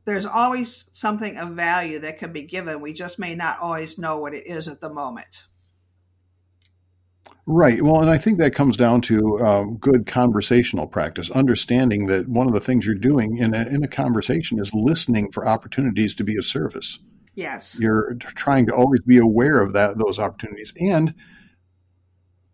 There's 0.05 0.25
always 0.25 0.89
something 0.93 1.37
of 1.37 1.49
value 1.51 1.99
that 1.99 2.19
can 2.19 2.31
be 2.31 2.43
given. 2.43 2.81
We 2.81 2.93
just 2.93 3.17
may 3.17 3.33
not 3.33 3.59
always 3.59 3.97
know 3.97 4.19
what 4.19 4.35
it 4.35 4.45
is 4.45 4.67
at 4.67 4.81
the 4.81 4.89
moment. 4.89 5.45
Right. 7.51 7.81
Well, 7.81 7.99
and 7.99 8.11
I 8.11 8.19
think 8.19 8.37
that 8.37 8.53
comes 8.53 8.77
down 8.77 9.01
to 9.01 9.39
um, 9.39 9.77
good 9.77 10.05
conversational 10.05 10.85
practice, 10.85 11.31
understanding 11.31 12.05
that 12.05 12.29
one 12.29 12.45
of 12.45 12.53
the 12.53 12.59
things 12.59 12.85
you're 12.85 12.93
doing 12.93 13.39
in 13.39 13.55
a, 13.55 13.67
in 13.67 13.83
a 13.83 13.87
conversation 13.87 14.59
is 14.59 14.71
listening 14.71 15.31
for 15.31 15.47
opportunities 15.47 16.13
to 16.15 16.23
be 16.23 16.37
of 16.37 16.45
service. 16.45 16.99
Yes. 17.33 17.75
You're 17.79 18.13
trying 18.15 18.67
to 18.67 18.73
always 18.73 19.01
be 19.01 19.17
aware 19.17 19.59
of 19.61 19.73
that 19.73 19.97
those 19.97 20.19
opportunities, 20.19 20.73
and 20.79 21.15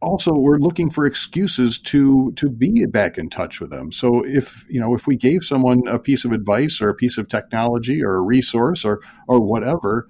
also 0.02 0.34
we're 0.34 0.58
looking 0.58 0.90
for 0.90 1.06
excuses 1.06 1.78
to 1.80 2.32
to 2.34 2.50
be 2.50 2.86
back 2.86 3.18
in 3.18 3.30
touch 3.30 3.60
with 3.60 3.72
them. 3.72 3.92
So 3.92 4.24
if 4.26 4.66
you 4.70 4.80
know 4.80 4.94
if 4.94 5.08
we 5.08 5.16
gave 5.16 5.44
someone 5.44 5.88
a 5.88 6.00
piece 6.00 6.26
of 6.26 6.32
advice 6.32 6.82
or 6.82 6.90
a 6.90 6.96
piece 6.96 7.18
of 7.18 7.28
technology 7.28 8.04
or 8.04 8.16
a 8.16 8.22
resource 8.22 8.86
or 8.86 9.02
or 9.28 9.40
whatever, 9.40 10.08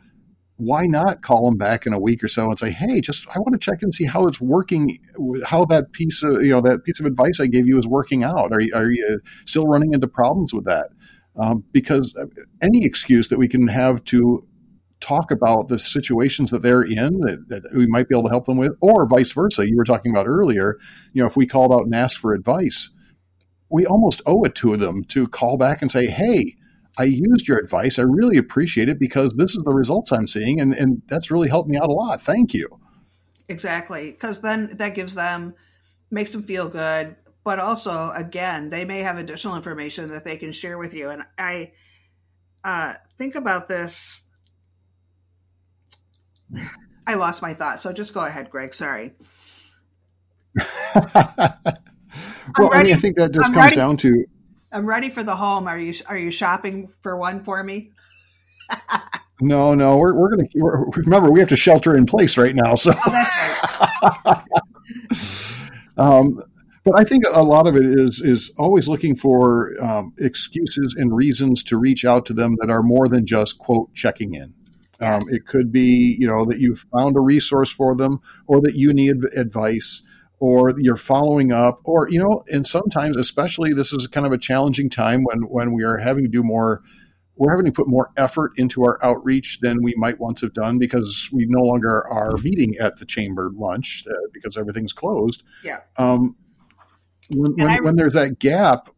why 0.58 0.86
not 0.86 1.22
call 1.22 1.50
them 1.50 1.58
back 1.58 1.86
in 1.86 1.94
a 1.94 2.00
week 2.00 2.24
or 2.24 2.28
so 2.28 2.50
and 2.50 2.58
say, 2.58 2.72
"Hey, 2.72 3.02
just 3.02 3.28
I 3.36 3.40
want 3.40 3.54
to 3.54 3.60
check 3.60 3.82
and 3.82 3.94
see 3.94 4.06
how 4.06 4.26
it's 4.26 4.42
working, 4.42 5.00
how 5.46 5.66
that 5.66 5.92
piece 5.92 6.24
of 6.24 6.44
you 6.44 6.52
know 6.52 6.62
that 6.62 6.84
piece 6.84 7.00
of 7.00 7.06
advice 7.06 7.40
I 7.40 7.48
gave 7.48 7.68
you 7.68 7.78
is 7.78 7.88
working 7.88 8.24
out. 8.24 8.52
Are 8.52 8.62
you, 8.62 8.72
are 8.74 8.92
you 8.92 9.20
still 9.46 9.66
running 9.68 9.94
into 9.94 10.08
problems 10.08 10.54
with 10.54 10.66
that?" 10.66 10.90
Um, 11.38 11.66
because 11.74 12.16
any 12.62 12.86
excuse 12.86 13.28
that 13.28 13.38
we 13.38 13.50
can 13.50 13.68
have 13.68 14.04
to 14.06 14.48
talk 15.02 15.32
about 15.32 15.68
the 15.68 15.78
situations 15.78 16.52
that 16.52 16.62
they're 16.62 16.84
in 16.84 17.20
that, 17.22 17.50
that, 17.50 17.64
we 17.74 17.86
might 17.86 18.08
be 18.08 18.16
able 18.16 18.24
to 18.24 18.30
help 18.30 18.46
them 18.46 18.58
with, 18.58 18.76
or 18.82 19.08
vice 19.08 19.32
versa. 19.32 19.68
You 19.70 19.78
were 19.78 19.84
talking 19.84 20.12
about 20.12 20.28
earlier, 20.28 20.78
you 21.14 21.22
know, 21.22 21.28
if 21.28 21.36
we 21.36 21.46
called 21.46 21.74
out 21.74 21.86
and 21.86 21.94
asked 21.94 22.18
for 22.18 22.34
advice, 22.34 22.90
we 23.70 23.86
almost 23.86 24.22
owe 24.26 24.44
it 24.44 24.56
to 24.56 24.78
them 24.78 25.04
to 25.06 25.28
call 25.28 25.58
back 25.58 25.82
and 25.82 25.92
say, 25.92 26.08
"Hey." 26.08 26.56
I 26.98 27.04
used 27.04 27.46
your 27.46 27.58
advice. 27.58 28.00
I 28.00 28.04
really 28.04 28.38
appreciate 28.38 28.88
it 28.88 29.00
because 29.00 29.34
this 29.34 29.52
is 29.52 29.62
the 29.66 29.74
results 29.74 30.14
I'm 30.14 30.28
seeing, 30.28 30.62
and, 30.62 30.74
and 30.74 31.02
that's 31.10 31.30
really 31.30 31.50
helped 31.50 31.68
me 31.70 31.76
out 31.76 31.90
a 31.90 31.92
lot. 31.92 32.22
Thank 32.22 32.54
you. 32.54 32.70
Exactly. 33.50 34.12
Because 34.12 34.42
then 34.42 34.70
that 34.78 34.96
gives 34.96 35.14
them, 35.14 35.56
makes 36.10 36.32
them 36.32 36.44
feel 36.44 36.70
good. 36.70 37.16
But 37.44 37.60
also, 37.60 38.12
again, 38.12 38.70
they 38.70 38.86
may 38.86 39.02
have 39.02 39.18
additional 39.18 39.56
information 39.56 40.08
that 40.08 40.24
they 40.24 40.38
can 40.38 40.52
share 40.52 40.78
with 40.78 40.94
you. 40.94 41.10
And 41.10 41.24
I 41.38 41.74
uh, 42.64 42.96
think 43.18 43.36
about 43.36 43.68
this. 43.68 44.24
I 47.08 47.16
lost 47.16 47.42
my 47.42 47.54
thought. 47.54 47.80
So 47.80 47.94
just 47.94 48.14
go 48.14 48.26
ahead, 48.26 48.50
Greg. 48.50 48.74
Sorry. 48.74 49.14
well, 50.96 52.70
I 52.72 52.84
mean, 52.84 52.94
I 52.94 52.98
think 52.98 53.18
that 53.18 53.32
just 53.32 53.48
I'm 53.48 53.54
comes 53.54 53.66
ready. 53.66 53.76
down 53.76 53.98
to 53.98 54.26
I'm 54.72 54.86
ready 54.86 55.10
for 55.10 55.24
the 55.24 55.36
home. 55.36 55.68
Are 55.68 55.80
you 55.80 55.94
are 56.10 56.18
you 56.18 56.32
shopping 56.32 56.90
for 57.02 57.16
one 57.16 57.44
for 57.44 57.64
me? 57.64 57.92
no, 59.42 59.74
no, 59.74 59.98
we're 59.98 60.14
we're 60.14 60.30
gonna 60.32 60.48
we're, 60.56 60.90
remember 60.92 61.32
we 61.32 61.40
have 61.40 61.50
to 61.50 61.58
shelter 61.58 61.96
in 61.96 62.06
place 62.06 62.38
right 62.38 62.56
now. 62.56 62.76
So 62.76 62.92
oh, 62.94 63.12
that's 63.12 63.34
right. 64.26 64.44
um, 65.98 66.42
but 66.84 67.00
I 67.00 67.04
think 67.04 67.24
a 67.32 67.42
lot 67.42 67.68
of 67.68 67.78
it 67.78 67.84
is 67.84 68.22
is 68.22 68.52
always 68.58 68.88
looking 68.88 69.16
for 69.16 69.82
um, 69.82 70.14
excuses 70.20 70.94
and 70.98 71.16
reasons 71.16 71.64
to 71.64 71.78
reach 71.78 72.04
out 72.04 72.26
to 72.28 72.34
them 72.34 72.58
that 72.60 72.70
are 72.70 72.84
more 72.84 73.08
than 73.08 73.26
just 73.26 73.58
quote 73.58 73.94
checking 73.94 74.34
in. 74.34 74.54
Um, 75.02 75.24
it 75.30 75.46
could 75.46 75.72
be 75.72 76.16
you 76.20 76.28
know 76.28 76.46
that 76.46 76.60
you 76.60 76.76
found 76.76 77.16
a 77.18 77.20
resource 77.20 77.72
for 77.72 77.96
them, 77.96 78.22
or 78.48 78.62
that 78.62 78.76
you 78.76 78.94
need 78.94 79.18
advice, 79.36 80.04
or 80.40 80.74
you're 80.78 80.96
following 80.96 81.52
up 81.52 81.82
or 81.86 82.10
you 82.10 82.20
know 82.20 82.44
and 82.50 82.68
sometimes 82.68 83.18
especially 83.18 83.74
this 83.74 83.92
is 83.94 84.08
kind 84.08 84.26
of 84.26 84.32
a 84.32 84.38
challenging 84.38 84.90
time 84.90 85.24
when 85.24 85.40
when 85.44 85.74
we 85.74 85.84
are 85.84 85.98
having 85.98 86.24
to 86.24 86.30
do 86.30 86.44
more 86.44 86.84
we're 87.38 87.52
having 87.52 87.66
to 87.66 87.72
put 87.72 87.88
more 87.88 88.12
effort 88.18 88.52
into 88.58 88.84
our 88.84 88.98
outreach 89.04 89.60
than 89.62 89.84
we 89.84 89.94
might 89.98 90.20
once 90.20 90.42
have 90.42 90.54
done 90.54 90.78
because 90.78 91.30
we 91.34 91.46
no 91.50 91.62
longer 91.62 92.06
are 92.08 92.38
meeting 92.38 92.76
at 92.80 92.98
the 92.98 93.06
chamber 93.06 93.52
lunch 93.56 94.06
uh, 94.10 94.14
because 94.34 94.58
everything's 94.58 94.94
closed. 94.94 95.44
Yeah. 95.62 95.80
Um, 95.98 96.38
when, 97.32 97.54
when, 97.56 97.70
I, 97.70 97.80
when, 97.82 97.98
there's 97.98 98.14
that 98.14 98.40
gap 98.40 98.90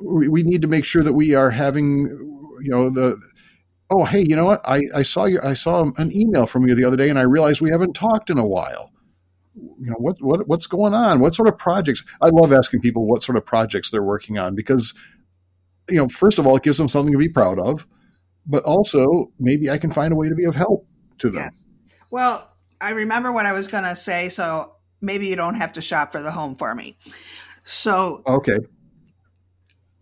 we, 0.00 0.26
we 0.26 0.42
need 0.42 0.62
to 0.62 0.68
make 0.68 0.84
sure 0.84 1.02
that 1.02 1.12
we 1.12 1.34
are 1.34 1.50
having 1.50 2.06
you 2.62 2.70
know 2.70 2.90
the 2.90 3.20
oh 3.90 4.04
hey 4.04 4.24
you 4.26 4.36
know 4.36 4.46
what? 4.46 4.60
I, 4.64 4.82
I 4.94 5.02
saw 5.02 5.24
your 5.26 5.44
i 5.46 5.54
saw 5.54 5.90
an 5.96 6.14
email 6.14 6.46
from 6.46 6.66
you 6.66 6.74
the 6.74 6.84
other 6.84 6.96
day 6.96 7.08
and 7.08 7.18
i 7.18 7.22
realized 7.22 7.60
we 7.60 7.70
haven't 7.70 7.94
talked 7.94 8.30
in 8.30 8.38
a 8.38 8.46
while. 8.46 8.92
You 9.54 9.90
know 9.90 9.96
what 9.98 10.16
what 10.20 10.46
what's 10.46 10.66
going 10.66 10.92
on? 10.92 11.20
What 11.20 11.34
sort 11.34 11.48
of 11.48 11.56
projects? 11.56 12.04
I 12.20 12.28
love 12.28 12.52
asking 12.52 12.80
people 12.80 13.06
what 13.06 13.22
sort 13.22 13.38
of 13.38 13.46
projects 13.46 13.90
they're 13.90 14.02
working 14.02 14.38
on 14.38 14.54
because 14.54 14.92
you 15.88 15.96
know 15.96 16.08
first 16.08 16.38
of 16.38 16.46
all 16.46 16.56
it 16.56 16.62
gives 16.62 16.78
them 16.78 16.88
something 16.88 17.12
to 17.12 17.18
be 17.18 17.28
proud 17.28 17.58
of 17.58 17.86
but 18.46 18.62
also 18.64 19.32
maybe 19.38 19.70
i 19.70 19.78
can 19.78 19.90
find 19.90 20.12
a 20.12 20.16
way 20.16 20.28
to 20.28 20.34
be 20.34 20.44
of 20.44 20.54
help 20.54 20.86
to 21.18 21.30
them. 21.30 21.42
Yeah. 21.42 21.50
well 22.10 22.50
i 22.80 22.90
remember 22.90 23.32
what 23.32 23.46
i 23.46 23.52
was 23.52 23.66
going 23.66 23.84
to 23.84 23.96
say 23.96 24.28
so 24.28 24.76
maybe 25.00 25.26
you 25.26 25.36
don't 25.36 25.54
have 25.54 25.72
to 25.74 25.80
shop 25.82 26.12
for 26.12 26.22
the 26.22 26.30
home 26.30 26.54
for 26.54 26.74
me. 26.74 26.96
So 27.64 28.22
okay 28.26 28.58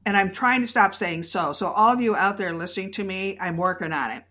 and 0.06 0.16
i'm 0.16 0.32
trying 0.32 0.60
to 0.60 0.68
stop 0.68 0.94
saying 0.94 1.22
so 1.22 1.52
so 1.52 1.66
all 1.66 1.92
of 1.92 2.00
you 2.00 2.14
out 2.14 2.36
there 2.36 2.52
listening 2.52 2.90
to 2.90 3.04
me 3.04 3.36
i'm 3.40 3.56
working 3.56 3.92
on 3.92 4.10
it 4.10 4.24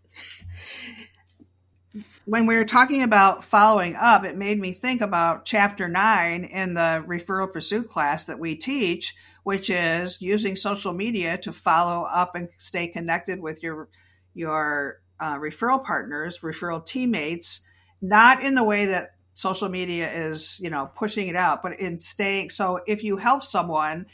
when 2.25 2.45
we 2.45 2.55
were 2.55 2.65
talking 2.65 3.03
about 3.03 3.43
following 3.43 3.95
up, 3.95 4.23
it 4.23 4.37
made 4.37 4.59
me 4.59 4.71
think 4.71 5.01
about 5.01 5.45
chapter 5.45 5.89
nine 5.89 6.45
in 6.45 6.73
the 6.73 7.03
referral 7.05 7.51
pursuit 7.51 7.89
class 7.89 8.25
that 8.25 8.39
we 8.39 8.55
teach, 8.55 9.13
which 9.43 9.69
is 9.69 10.21
using 10.21 10.55
social 10.55 10.93
media 10.93 11.37
to 11.39 11.51
follow 11.51 12.05
up 12.05 12.35
and 12.35 12.49
stay 12.57 12.87
connected 12.87 13.41
with 13.41 13.61
your 13.61 13.89
your 14.33 15.01
uh, 15.19 15.37
referral 15.37 15.83
partners, 15.83 16.39
referral 16.39 16.83
teammates, 16.83 17.61
not 18.01 18.41
in 18.41 18.55
the 18.55 18.63
way 18.63 18.85
that 18.85 19.09
social 19.33 19.69
media 19.69 20.11
is, 20.11 20.59
you 20.61 20.69
know, 20.69 20.89
pushing 20.95 21.27
it 21.27 21.35
out, 21.35 21.61
but 21.61 21.79
in 21.79 21.97
staying. 21.97 22.49
So 22.49 22.79
if 22.87 23.03
you 23.03 23.17
help 23.17 23.43
someone 23.43 24.05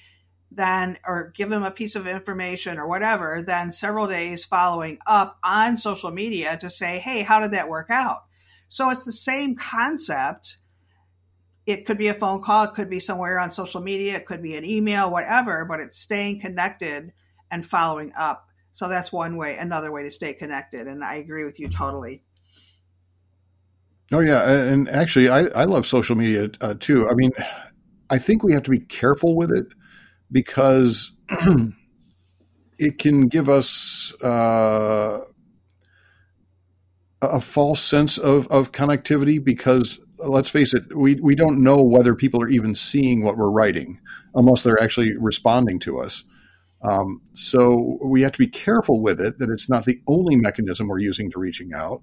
then 0.52 0.98
or 1.06 1.32
give 1.36 1.50
them 1.50 1.64
a 1.64 1.72
piece 1.72 1.96
of 1.96 2.08
information 2.08 2.78
or 2.78 2.88
whatever, 2.88 3.42
then 3.42 3.72
several 3.72 4.08
days 4.08 4.46
following 4.46 4.98
up 5.06 5.38
on 5.44 5.78
social 5.78 6.12
media 6.12 6.58
to 6.58 6.70
say, 6.70 7.00
hey, 7.00 7.22
how 7.22 7.40
did 7.40 7.52
that 7.52 7.70
work 7.70 7.90
out? 7.90 8.26
So 8.68 8.90
it's 8.90 9.06
the 9.06 9.12
same 9.12 9.56
concept. 9.56 10.58
It 11.66 11.86
could 11.86 12.00
be 12.00 12.08
a 12.08 12.16
phone 12.16 12.42
call, 12.42 12.64
it 12.64 12.74
could 12.74 12.90
be 12.90 13.00
somewhere 13.00 13.38
on 13.38 13.52
social 13.52 13.82
media, 13.82 14.16
it 14.16 14.26
could 14.26 14.42
be 14.42 14.56
an 14.56 14.66
email, 14.66 15.12
whatever, 15.12 15.66
but 15.66 15.80
it's 15.80 16.00
staying 16.00 16.40
connected 16.40 17.12
and 17.52 17.64
following 17.64 18.12
up. 18.18 18.48
So 18.74 18.88
that's 18.90 19.12
one 19.12 19.38
way, 19.38 19.56
another 19.56 19.92
way 19.92 20.04
to 20.04 20.12
stay 20.12 20.34
connected. 20.34 20.88
And 20.88 21.04
I 21.04 21.16
agree 21.16 21.44
with 21.46 21.60
you 21.60 21.70
totally. 21.70 22.24
Oh 24.12 24.20
yeah, 24.20 24.50
and 24.50 24.90
actually, 24.90 25.30
I, 25.30 25.42
I 25.50 25.66
love 25.66 25.86
social 25.86 26.16
media 26.16 26.50
uh, 26.62 26.74
too. 26.80 27.08
I 27.08 27.14
mean, 27.14 27.32
I 28.10 28.18
think 28.18 28.42
we 28.42 28.54
have 28.54 28.64
to 28.64 28.72
be 28.72 28.80
careful 28.80 29.36
with 29.36 29.52
it 29.52 29.68
because 30.32 31.14
it 32.80 32.98
can 32.98 33.28
give 33.28 33.50
us 33.50 34.14
uh, 34.22 35.20
a 37.22 37.42
false 37.42 37.82
sense 37.82 38.18
of, 38.18 38.48
of 38.48 38.72
connectivity 38.72 39.44
because 39.44 40.00
let's 40.18 40.50
face 40.50 40.74
it, 40.74 40.84
we, 40.96 41.16
we 41.16 41.36
don't 41.36 41.62
know 41.62 41.82
whether 41.82 42.16
people 42.16 42.42
are 42.42 42.50
even 42.50 42.76
seeing 42.76 43.24
what 43.24 43.38
we're 43.38 43.52
writing 43.52 44.00
unless 44.36 44.64
they're 44.64 44.82
actually 44.82 45.16
responding 45.18 45.80
to 45.80 46.00
us. 46.00 46.24
Um, 46.82 47.22
so 47.34 48.00
we 48.04 48.22
have 48.22 48.32
to 48.34 48.40
be 48.40 48.48
careful 48.48 49.02
with 49.02 49.20
it 49.20 49.40
that 49.40 49.50
it's 49.50 49.70
not 49.70 49.86
the 49.86 50.02
only 50.08 50.36
mechanism 50.36 50.88
we're 50.88 51.00
using 51.00 51.30
to 51.32 51.40
reaching 51.40 51.74
out. 51.74 52.02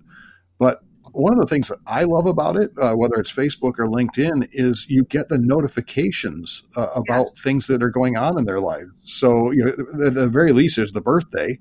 But 0.59 0.80
one 1.17 1.33
of 1.33 1.41
the 1.41 1.47
things 1.47 1.69
that 1.69 1.79
I 1.87 2.05
love 2.05 2.27
about 2.27 2.57
it, 2.57 2.71
uh, 2.81 2.95
whether 2.95 3.15
it's 3.15 3.33
Facebook 3.33 3.79
or 3.79 3.87
LinkedIn, 3.87 4.49
is 4.53 4.87
you 4.89 5.05
get 5.05 5.29
the 5.29 5.39
notifications 5.39 6.63
uh, 6.77 6.89
about 6.95 7.27
yes. 7.35 7.41
things 7.43 7.67
that 7.69 7.83
are 7.83 7.91
going 7.91 8.17
on 8.17 8.39
in 8.39 8.45
their 8.45 8.61
lives. 8.61 8.91
So, 9.05 9.51
you 9.51 9.65
know, 9.65 9.73
the, 9.73 10.11
the 10.11 10.29
very 10.29 10.53
least 10.53 10.79
is 10.79 10.93
the 10.93 11.01
birthday, 11.01 11.59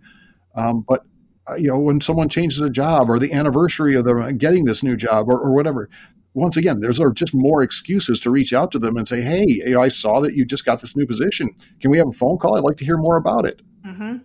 um, 0.56 0.84
but 0.88 1.06
uh, 1.50 1.56
you 1.56 1.68
know, 1.68 1.78
when 1.78 2.02
someone 2.02 2.28
changes 2.28 2.60
a 2.60 2.70
job 2.70 3.10
or 3.10 3.20
the 3.20 3.32
anniversary 3.32 3.96
of 3.96 4.04
them 4.04 4.38
getting 4.38 4.66
this 4.66 4.84
new 4.84 4.98
job 4.98 5.30
or, 5.30 5.40
or 5.40 5.54
whatever, 5.54 5.90
once 6.34 6.58
again, 6.58 6.82
there's 6.82 7.00
just 7.14 7.34
more 7.34 7.62
excuses 7.62 8.20
to 8.20 8.32
reach 8.32 8.52
out 8.52 8.72
to 8.72 8.80
them 8.80 8.98
and 8.98 9.08
say, 9.08 9.22
"Hey, 9.22 9.46
you 9.48 9.76
know, 9.76 9.82
I 9.82 9.88
saw 9.88 10.20
that 10.22 10.34
you 10.34 10.44
just 10.44 10.66
got 10.66 10.82
this 10.82 10.96
new 10.96 11.06
position. 11.06 11.50
Can 11.80 11.92
we 11.92 11.98
have 11.98 12.08
a 12.08 12.14
phone 12.14 12.38
call? 12.38 12.58
I'd 12.58 12.64
like 12.64 12.78
to 12.78 12.86
hear 12.86 12.98
more 12.98 13.16
about 13.16 13.46
it." 13.46 13.62
Mm-hmm. 13.86 14.18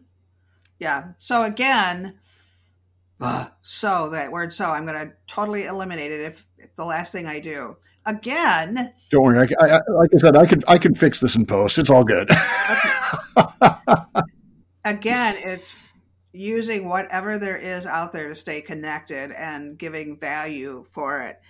Yeah. 0.79 1.13
So 1.19 1.45
again, 1.45 2.19
so 3.63 4.09
that 4.11 4.31
word 4.33 4.53
so 4.53 4.71
i'm 4.71 4.85
going 4.85 4.97
to 4.97 5.13
totally 5.27 5.65
eliminate 5.65 6.11
it 6.11 6.21
if, 6.21 6.47
if, 6.59 6.75
the 6.77 6.85
last 6.85 7.13
thing 7.13 7.27
i 7.27 7.39
do 7.39 7.77
again 8.07 8.93
don't 9.11 9.23
worry 9.23 9.39
I, 9.61 9.65
I, 9.65 9.81
like 9.91 10.11
i 10.15 10.19
said 10.19 10.37
i 10.37 10.47
can 10.47 10.63
i 10.69 10.79
can 10.79 10.95
fix 10.95 11.21
this 11.21 11.37
in 11.37 11.45
post 11.47 11.79
it's 11.79 11.91
all 11.91 12.05
good 12.05 12.31
again 14.85 15.37
it's 15.39 15.77
using 16.33 16.89
whatever 16.89 17.39
there 17.39 17.57
is 17.57 17.87
out 17.87 18.13
there 18.13 18.29
to 18.29 18.35
stay 18.35 18.61
connected 18.61 19.33
and 19.33 19.77
giving 19.77 20.19
value 20.19 20.85
for 20.91 21.21
it 21.21 21.41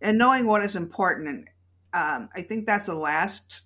and 0.00 0.16
knowing 0.16 0.46
what 0.46 0.64
is 0.64 0.76
important 0.76 1.28
and 1.28 1.48
um, 1.92 2.28
I 2.34 2.42
think 2.42 2.66
that's 2.66 2.86
the 2.86 2.94
last 2.94 3.62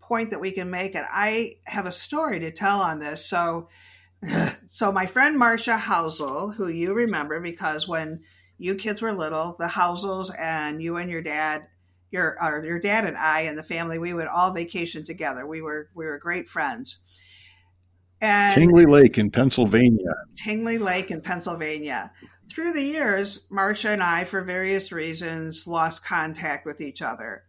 point 0.00 0.30
that 0.30 0.40
we 0.40 0.52
can 0.52 0.70
make. 0.70 0.94
And 0.94 1.06
I 1.10 1.56
have 1.64 1.86
a 1.86 1.92
story 1.92 2.40
to 2.40 2.50
tell 2.50 2.80
on 2.80 2.98
this. 2.98 3.24
So, 3.24 3.68
so 4.68 4.92
my 4.92 5.06
friend 5.06 5.38
Marcia 5.38 5.76
Housel, 5.76 6.54
who 6.54 6.68
you 6.68 6.94
remember 6.94 7.40
because 7.40 7.88
when 7.88 8.20
you 8.58 8.74
kids 8.74 9.02
were 9.02 9.12
little, 9.12 9.56
the 9.58 9.66
Housels 9.66 10.30
and 10.38 10.82
you 10.82 10.96
and 10.96 11.10
your 11.10 11.22
dad, 11.22 11.66
your 12.10 12.36
or 12.42 12.64
your 12.64 12.78
dad 12.78 13.04
and 13.04 13.16
I 13.16 13.42
and 13.42 13.58
the 13.58 13.62
family, 13.62 13.98
we 13.98 14.14
would 14.14 14.28
all 14.28 14.52
vacation 14.52 15.04
together. 15.04 15.46
We 15.46 15.62
were 15.62 15.88
we 15.94 16.04
were 16.04 16.18
great 16.18 16.48
friends. 16.48 16.98
And 18.20 18.54
Tingley 18.54 18.86
Lake 18.86 19.18
in 19.18 19.30
Pennsylvania. 19.30 20.14
Tingley 20.36 20.78
Lake 20.78 21.10
in 21.10 21.20
Pennsylvania. 21.20 22.12
Through 22.48 22.74
the 22.74 22.82
years, 22.82 23.46
Marcia 23.50 23.90
and 23.90 24.02
I, 24.02 24.24
for 24.24 24.42
various 24.42 24.92
reasons, 24.92 25.66
lost 25.66 26.04
contact 26.04 26.64
with 26.64 26.80
each 26.80 27.02
other. 27.02 27.44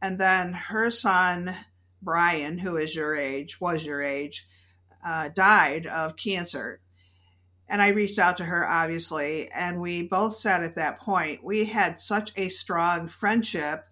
And 0.00 0.18
then 0.18 0.52
her 0.52 0.90
son, 0.90 1.54
Brian, 2.00 2.58
who 2.58 2.76
is 2.76 2.94
your 2.94 3.14
age, 3.14 3.60
was 3.60 3.84
your 3.84 4.00
age, 4.00 4.46
uh, 5.04 5.28
died 5.28 5.86
of 5.86 6.16
cancer. 6.16 6.80
And 7.68 7.80
I 7.80 7.88
reached 7.88 8.18
out 8.18 8.36
to 8.38 8.44
her, 8.44 8.66
obviously, 8.66 9.48
and 9.48 9.80
we 9.80 10.02
both 10.02 10.36
said 10.36 10.62
at 10.62 10.76
that 10.76 11.00
point 11.00 11.42
we 11.42 11.64
had 11.64 11.98
such 11.98 12.32
a 12.36 12.48
strong 12.48 13.08
friendship. 13.08 13.84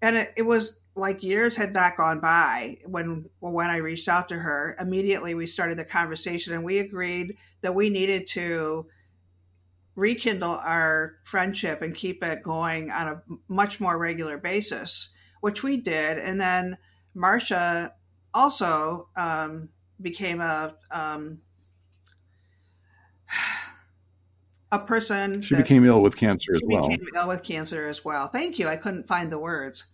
And 0.00 0.16
it, 0.16 0.32
it 0.36 0.42
was 0.42 0.78
like 0.94 1.22
years 1.22 1.56
had 1.56 1.72
not 1.72 1.96
gone 1.96 2.20
by 2.20 2.76
when 2.84 3.28
when 3.40 3.70
I 3.70 3.78
reached 3.78 4.08
out 4.08 4.28
to 4.28 4.36
her. 4.36 4.76
Immediately, 4.78 5.34
we 5.34 5.46
started 5.46 5.78
the 5.78 5.84
conversation, 5.84 6.54
and 6.54 6.64
we 6.64 6.78
agreed 6.78 7.36
that 7.62 7.74
we 7.74 7.90
needed 7.90 8.26
to 8.28 8.86
rekindle 9.94 10.54
our 10.54 11.16
friendship 11.22 11.82
and 11.82 11.94
keep 11.94 12.22
it 12.22 12.42
going 12.42 12.90
on 12.90 13.08
a 13.08 13.22
much 13.48 13.80
more 13.80 13.98
regular 13.98 14.38
basis, 14.38 15.10
which 15.40 15.62
we 15.62 15.76
did. 15.76 16.18
And 16.18 16.40
then 16.40 16.78
Marcia 17.14 17.94
also 18.34 19.08
um, 19.16 19.68
became 20.02 20.40
a 20.40 20.74
um, 20.90 21.38
a 24.72 24.78
person. 24.78 25.42
She 25.42 25.56
became 25.56 25.84
ill 25.84 26.02
with 26.02 26.16
cancer 26.16 26.52
as 26.54 26.60
well. 26.64 26.90
She 26.90 26.96
became 26.96 27.14
ill 27.16 27.28
with 27.28 27.42
cancer 27.42 27.88
as 27.88 28.04
well. 28.04 28.26
Thank 28.28 28.58
you. 28.58 28.68
I 28.68 28.76
couldn't 28.76 29.06
find 29.06 29.32
the 29.32 29.38
words 29.38 29.84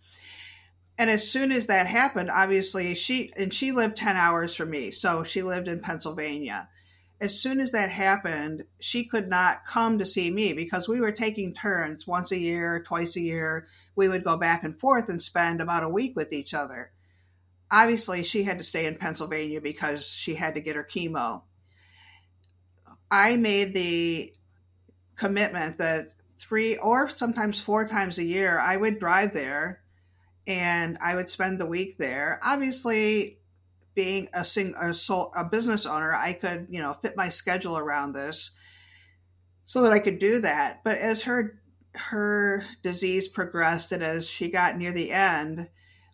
and 0.99 1.09
as 1.09 1.31
soon 1.31 1.53
as 1.53 1.67
that 1.67 1.87
happened, 1.87 2.29
obviously 2.29 2.93
she 2.93 3.31
and 3.37 3.53
she 3.53 3.71
lived 3.71 3.95
10 3.95 4.17
hours 4.17 4.53
from 4.53 4.69
me. 4.69 4.91
So 4.91 5.23
she 5.23 5.41
lived 5.41 5.69
in 5.69 5.79
Pennsylvania. 5.79 6.67
As 7.21 7.39
soon 7.39 7.61
as 7.61 7.71
that 7.71 7.89
happened, 7.89 8.65
she 8.81 9.05
could 9.05 9.29
not 9.29 9.65
come 9.65 9.97
to 9.97 10.05
see 10.05 10.29
me 10.29 10.51
because 10.51 10.89
we 10.89 10.99
were 10.99 11.13
taking 11.13 11.53
turns 11.53 12.05
once 12.05 12.33
a 12.33 12.37
year, 12.37 12.83
twice 12.85 13.15
a 13.15 13.21
year. 13.21 13.67
We 13.95 14.09
would 14.09 14.25
go 14.25 14.35
back 14.35 14.65
and 14.65 14.77
forth 14.77 15.07
and 15.07 15.21
spend 15.21 15.61
about 15.61 15.83
a 15.83 15.89
week 15.89 16.17
with 16.17 16.33
each 16.33 16.53
other. 16.53 16.91
Obviously, 17.71 18.23
she 18.23 18.43
had 18.43 18.57
to 18.57 18.63
stay 18.63 18.85
in 18.85 18.95
Pennsylvania 18.95 19.61
because 19.61 20.05
she 20.05 20.35
had 20.35 20.55
to 20.55 20.61
get 20.61 20.75
her 20.75 20.87
chemo. 20.89 21.43
I 23.11 23.37
made 23.37 23.73
the 23.73 24.33
commitment 25.15 25.77
that 25.77 26.13
three 26.37 26.77
or 26.77 27.09
sometimes 27.09 27.61
four 27.61 27.87
times 27.87 28.17
a 28.17 28.23
year 28.23 28.59
I 28.59 28.77
would 28.77 28.99
drive 28.99 29.33
there 29.33 29.81
and 30.47 30.97
I 31.01 31.15
would 31.15 31.29
spend 31.29 31.59
the 31.59 31.65
week 31.65 31.97
there. 31.97 32.39
Obviously, 32.43 33.39
being 33.93 34.29
a 34.33 34.45
sing 34.45 34.73
a, 34.79 34.93
a 35.35 35.45
business 35.45 35.85
owner, 35.85 36.13
I 36.13 36.33
could 36.33 36.67
you 36.69 36.81
know 36.81 36.93
fit 36.93 37.17
my 37.17 37.29
schedule 37.29 37.77
around 37.77 38.13
this 38.13 38.51
so 39.65 39.83
that 39.83 39.93
I 39.93 39.99
could 39.99 40.17
do 40.17 40.41
that. 40.41 40.81
But 40.83 40.97
as 40.97 41.23
her 41.23 41.61
her 41.95 42.65
disease 42.81 43.27
progressed 43.27 43.91
and 43.91 44.01
as 44.01 44.29
she 44.29 44.49
got 44.49 44.77
near 44.77 44.91
the 44.91 45.11
end, 45.11 45.69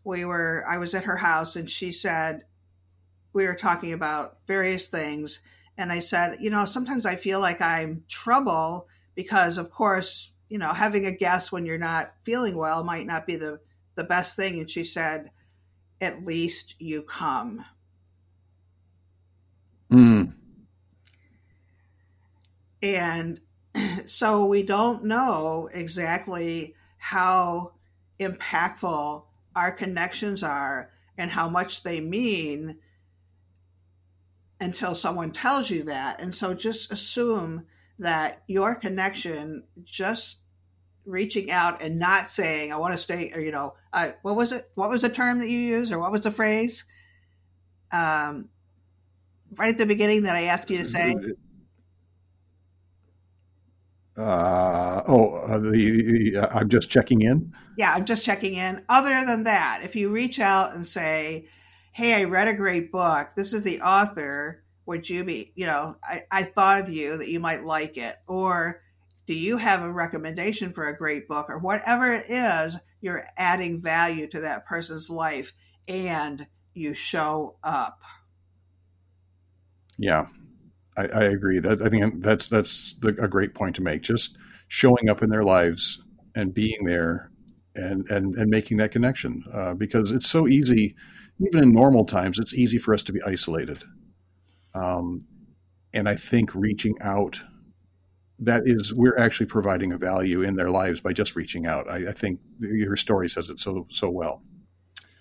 we 0.05 0.23
were 0.23 0.63
I 0.67 0.77
was 0.77 0.93
at 0.93 1.05
her 1.05 1.17
house 1.17 1.55
and 1.55 1.69
she 1.69 1.91
said 1.91 2.43
we 3.33 3.45
were 3.45 3.55
talking 3.55 3.91
about 3.91 4.37
various 4.47 4.87
things 4.87 5.41
and 5.77 5.91
I 5.91 5.99
said, 5.99 6.37
you 6.39 6.49
know, 6.49 6.63
sometimes 6.63 7.05
I 7.05 7.17
feel 7.17 7.41
like 7.41 7.61
I'm 7.61 8.03
trouble 8.07 8.87
because 9.13 9.57
of 9.57 9.69
course, 9.69 10.31
you 10.47 10.57
know, 10.57 10.71
having 10.71 11.05
a 11.05 11.11
guest 11.11 11.51
when 11.51 11.65
you're 11.65 11.77
not 11.77 12.13
feeling 12.23 12.55
well 12.55 12.83
might 12.83 13.05
not 13.05 13.27
be 13.27 13.35
the 13.35 13.59
the 13.95 14.03
best 14.03 14.35
thing. 14.35 14.59
And 14.59 14.69
she 14.69 14.83
said, 14.83 15.31
At 15.99 16.23
least 16.23 16.75
you 16.79 17.01
come. 17.01 17.65
Mm. 19.91 20.33
And 22.81 23.41
so 24.05 24.45
we 24.45 24.63
don't 24.63 25.05
know 25.05 25.69
exactly 25.73 26.75
how 26.97 27.73
impactful 28.19 29.23
our 29.55 29.71
connections 29.71 30.43
are 30.43 30.91
and 31.17 31.31
how 31.31 31.49
much 31.49 31.83
they 31.83 32.01
mean 32.01 32.77
until 34.59 34.95
someone 34.95 35.31
tells 35.31 35.69
you 35.69 35.83
that. 35.83 36.21
And 36.21 36.33
so 36.33 36.53
just 36.53 36.91
assume 36.91 37.65
that 37.99 38.43
your 38.47 38.75
connection 38.75 39.63
just 39.83 40.39
reaching 41.05 41.51
out 41.51 41.81
and 41.81 41.99
not 41.99 42.27
saying 42.27 42.73
I 42.73 42.77
want 42.77 42.93
to 42.93 42.97
stay 42.97 43.31
or 43.33 43.39
you 43.39 43.51
know 43.51 43.75
I, 43.93 44.15
what 44.23 44.35
was 44.35 44.51
it 44.51 44.69
what 44.73 44.89
was 44.89 45.01
the 45.01 45.09
term 45.09 45.39
that 45.39 45.49
you 45.49 45.59
used 45.59 45.91
or 45.91 45.99
what 45.99 46.11
was 46.11 46.21
the 46.21 46.31
phrase 46.31 46.83
um, 47.91 48.49
right 49.55 49.69
at 49.69 49.77
the 49.77 49.85
beginning 49.85 50.23
that 50.23 50.35
I 50.35 50.45
asked 50.45 50.71
you 50.71 50.79
to 50.79 50.85
say 50.85 51.15
uh, 54.17 55.01
oh 55.07 55.35
uh, 55.35 55.59
the, 55.59 56.31
the 56.31 56.37
uh, 56.37 56.59
I'm 56.59 56.69
just 56.69 56.89
checking 56.89 57.21
in. 57.21 57.53
Yeah 57.77 57.93
I'm 57.93 58.05
just 58.05 58.23
checking 58.23 58.55
in. 58.55 58.83
Other 58.87 59.25
than 59.25 59.43
that 59.43 59.81
if 59.83 59.95
you 59.95 60.09
reach 60.09 60.39
out 60.39 60.73
and 60.73 60.85
say 60.85 61.47
hey 61.91 62.13
I 62.13 62.23
read 62.23 62.47
a 62.47 62.53
great 62.53 62.91
book. 62.91 63.33
This 63.35 63.53
is 63.53 63.63
the 63.63 63.81
author. 63.81 64.63
Would 64.85 65.09
you 65.09 65.23
be 65.23 65.51
you 65.55 65.65
know 65.65 65.97
I, 66.03 66.23
I 66.31 66.43
thought 66.43 66.83
of 66.83 66.89
you 66.89 67.17
that 67.17 67.29
you 67.29 67.39
might 67.39 67.63
like 67.63 67.97
it. 67.97 68.15
Or 68.27 68.81
do 69.25 69.33
you 69.33 69.57
have 69.57 69.81
a 69.81 69.91
recommendation 69.91 70.71
for 70.71 70.87
a 70.87 70.97
great 70.97 71.27
book? 71.27 71.49
Or 71.49 71.57
whatever 71.57 72.13
it 72.13 72.29
is 72.29 72.77
you're 73.01 73.25
adding 73.37 73.81
value 73.81 74.27
to 74.27 74.41
that 74.41 74.65
person's 74.65 75.09
life 75.09 75.53
and 75.87 76.47
you 76.73 76.93
show 76.93 77.57
up. 77.63 77.99
Yeah 79.97 80.27
i, 80.97 81.05
I 81.05 81.23
agree 81.25 81.59
that 81.59 81.81
i 81.81 81.89
think 81.89 82.23
that's 82.23 82.47
that's 82.47 82.95
the, 82.95 83.09
a 83.21 83.27
great 83.27 83.53
point 83.53 83.75
to 83.77 83.81
make 83.81 84.01
just 84.01 84.37
showing 84.67 85.09
up 85.09 85.21
in 85.21 85.29
their 85.29 85.43
lives 85.43 86.01
and 86.35 86.53
being 86.53 86.85
there 86.85 87.31
and 87.75 88.09
and 88.09 88.35
and 88.35 88.49
making 88.49 88.77
that 88.77 88.91
connection 88.91 89.43
uh, 89.53 89.73
because 89.73 90.11
it's 90.11 90.29
so 90.29 90.47
easy 90.47 90.95
even 91.45 91.63
in 91.63 91.71
normal 91.71 92.05
times 92.05 92.39
it's 92.39 92.53
easy 92.53 92.77
for 92.77 92.93
us 92.93 93.03
to 93.03 93.11
be 93.11 93.21
isolated 93.23 93.83
um, 94.73 95.19
and 95.93 96.07
i 96.07 96.15
think 96.15 96.53
reaching 96.55 96.95
out 97.01 97.41
that 98.39 98.63
is 98.65 98.93
we're 98.93 99.17
actually 99.17 99.45
providing 99.45 99.91
a 99.93 99.97
value 99.97 100.41
in 100.41 100.55
their 100.55 100.69
lives 100.69 100.99
by 100.99 101.13
just 101.13 101.35
reaching 101.35 101.65
out. 101.65 101.89
I, 101.89 102.09
I 102.09 102.11
think 102.11 102.39
your 102.59 102.95
story 102.95 103.29
says 103.29 103.49
it 103.49 103.59
so 103.59 103.87
so 103.89 104.09
well. 104.09 104.41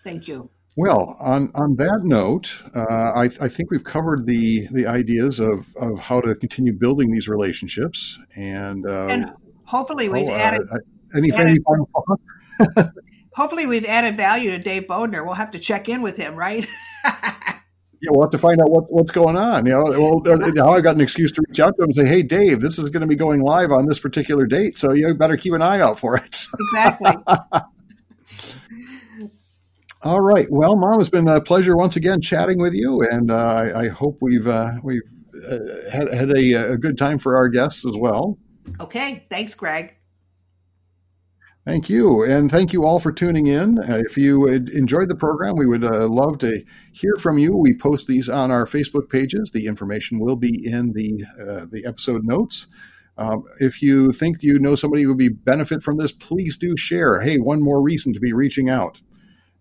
Thank 0.03 0.29
you. 0.29 0.51
Well, 0.77 1.17
on, 1.21 1.53
on 1.55 1.77
that 1.77 2.01
note, 2.03 2.53
uh, 2.75 3.13
I, 3.15 3.25
I, 3.41 3.49
think 3.49 3.71
we've 3.71 3.85
covered 3.85 4.27
the 4.27 4.67
the 4.73 4.87
ideas 4.89 5.39
of, 5.39 5.69
of 5.77 6.01
how 6.01 6.21
to 6.21 6.35
continue 6.35 6.73
building 6.73 7.13
these 7.13 7.29
relationships, 7.29 8.19
and, 8.35 8.85
uh, 8.85 9.07
and 9.09 9.33
hopefully 9.67 10.09
we've 10.09 10.27
oh, 10.27 10.35
added, 10.35 10.63
uh, 10.73 10.79
any, 11.17 11.33
added 11.33 11.49
any 11.49 11.59
final 11.65 11.89
thoughts. 11.93 12.91
hopefully 13.35 13.67
we've 13.67 13.85
added 13.85 14.17
value 14.17 14.51
to 14.51 14.59
Dave 14.59 14.85
Bodner. 14.85 15.25
We'll 15.25 15.35
have 15.35 15.53
to 15.53 15.61
check 15.61 15.89
in 15.89 16.03
with 16.03 16.17
him, 16.17 16.35
right? 16.35 16.67
yeah, 17.05 18.11
we'll 18.11 18.23
have 18.23 18.33
to 18.33 18.39
find 18.39 18.61
out 18.61 18.69
what, 18.69 18.85
what's 18.89 19.13
going 19.13 19.37
on. 19.37 19.67
You 19.67 19.73
know, 19.73 19.85
well, 19.85 20.23
uh, 20.27 20.51
now 20.55 20.71
I 20.71 20.81
got 20.81 20.97
an 20.97 21.01
excuse 21.01 21.31
to 21.33 21.43
reach 21.49 21.61
out 21.61 21.77
to 21.77 21.85
him 21.85 21.91
and 21.91 21.97
say, 21.97 22.07
"Hey, 22.07 22.25
Dave, 22.25 22.61
this 22.61 22.81
is 22.81 22.91
going 22.91 23.03
to 23.03 23.07
be 23.07 23.17
going 23.17 23.43
live 23.43 23.71
on 23.71 23.87
this 23.87 24.01
particular 24.01 24.45
date, 24.47 24.77
so 24.77 24.93
you 24.93 25.15
better 25.15 25.37
keep 25.37 25.53
an 25.53 25.63
eye 25.63 25.81
out 25.81 26.01
for 26.01 26.17
it." 26.17 26.47
Exactly. 26.59 27.13
All 30.05 30.21
right. 30.21 30.47
Well, 30.51 30.77
Mom, 30.77 31.01
it's 31.01 31.09
been 31.09 31.29
a 31.29 31.41
pleasure 31.41 31.75
once 31.75 31.97
again 31.97 32.21
chatting 32.21 32.59
with 32.59 32.75
you, 32.75 33.01
and 33.11 33.31
uh, 33.31 33.35
I, 33.35 33.85
I, 33.85 33.89
hope 33.89 34.19
we've 34.21 34.47
uh, 34.47 34.73
we've 34.83 35.01
uh, 35.51 35.59
had, 35.91 36.13
had 36.13 36.31
a, 36.31 36.73
a 36.73 36.77
good 36.77 36.99
time 36.99 37.19
for 37.19 37.37
our 37.37 37.49
guests 37.49 37.87
as 37.87 37.95
well. 37.97 38.39
Okay. 38.81 39.27
Thanks, 39.31 39.55
Greg. 39.55 39.97
Thank 41.65 41.89
you. 41.89 42.23
And 42.23 42.51
thank 42.51 42.75
you 42.75 42.85
all 42.85 43.01
for 43.01 43.13
tuning 43.13 43.47
in. 43.47 43.79
Uh, 43.79 44.03
if 44.07 44.19
you 44.19 44.47
enjoyed 44.47 45.09
the 45.09 45.15
program, 45.15 45.57
we 45.57 45.65
would 45.65 45.85
uh, 45.85 46.07
love 46.07 46.37
to 46.41 46.63
hear 46.93 47.15
from 47.19 47.39
you. 47.39 47.57
We 47.57 47.73
post 47.73 48.07
these 48.07 48.29
on 48.29 48.51
our 48.51 48.67
Facebook 48.67 49.09
pages. 49.09 49.51
The 49.55 49.67
information 49.67 50.21
will 50.21 50.37
be 50.37 50.67
in 50.67 50.93
the, 50.93 51.25
uh, 51.41 51.65
the 51.71 51.87
episode 51.87 52.25
notes. 52.25 52.67
Um, 53.17 53.45
if 53.59 53.81
you 53.81 54.13
think 54.13 54.43
you 54.43 54.59
know 54.59 54.75
somebody 54.75 55.05
who 55.05 55.09
would 55.09 55.19
be 55.19 55.31
benefit 55.31 55.83
from 55.83 55.97
this, 55.97 56.13
please 56.13 56.59
do 56.59 56.77
share. 56.77 57.23
Hey, 57.23 57.39
one 57.39 57.63
more 57.63 57.81
reason 57.81 58.13
to 58.13 58.21
be 58.21 58.35
reaching 58.35 58.69
out. 58.69 59.01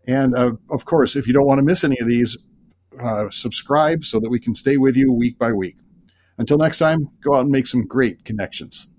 And 0.08 0.36
uh, 0.36 0.54
of 0.70 0.86
course, 0.86 1.16
if 1.16 1.28
you 1.28 1.34
don't 1.34 1.46
want 1.46 1.60
to 1.60 1.64
miss 1.64 1.84
any 1.84 1.98
of 2.00 2.08
these, 2.08 2.38
uh, 3.02 3.30
subscribe 3.30 4.06
so 4.06 4.20
that 4.20 4.30
we 4.30 4.40
can 4.40 4.56
stay 4.56 4.78
with 4.78 4.96
you 4.96 5.12
week 5.12 5.38
by 5.38 5.52
week. 5.52 5.78
Until 6.38 6.58
next 6.58 6.80
time, 6.80 7.10
go 7.24 7.36
out 7.36 7.42
and 7.42 7.52
make 7.52 7.68
some 7.68 7.86
great 7.86 8.26
connections. 8.26 8.90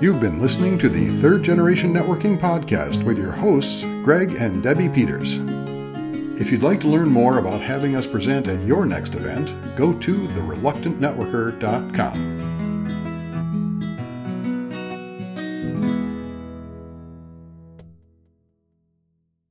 You've 0.00 0.20
been 0.20 0.40
listening 0.40 0.78
to 0.78 0.88
the 0.88 1.08
Third 1.08 1.42
Generation 1.42 1.92
Networking 1.92 2.38
Podcast 2.38 3.04
with 3.04 3.18
your 3.18 3.32
hosts, 3.32 3.82
Greg 4.02 4.32
and 4.32 4.62
Debbie 4.62 4.88
Peters. 4.88 5.38
If 6.40 6.50
you'd 6.50 6.62
like 6.62 6.80
to 6.80 6.88
learn 6.88 7.10
more 7.10 7.36
about 7.36 7.60
having 7.60 7.96
us 7.96 8.06
present 8.06 8.48
at 8.48 8.66
your 8.66 8.86
next 8.86 9.14
event, 9.14 9.52
go 9.76 9.92
to 9.92 10.26
thereluctantnetworker.com. 10.28 12.49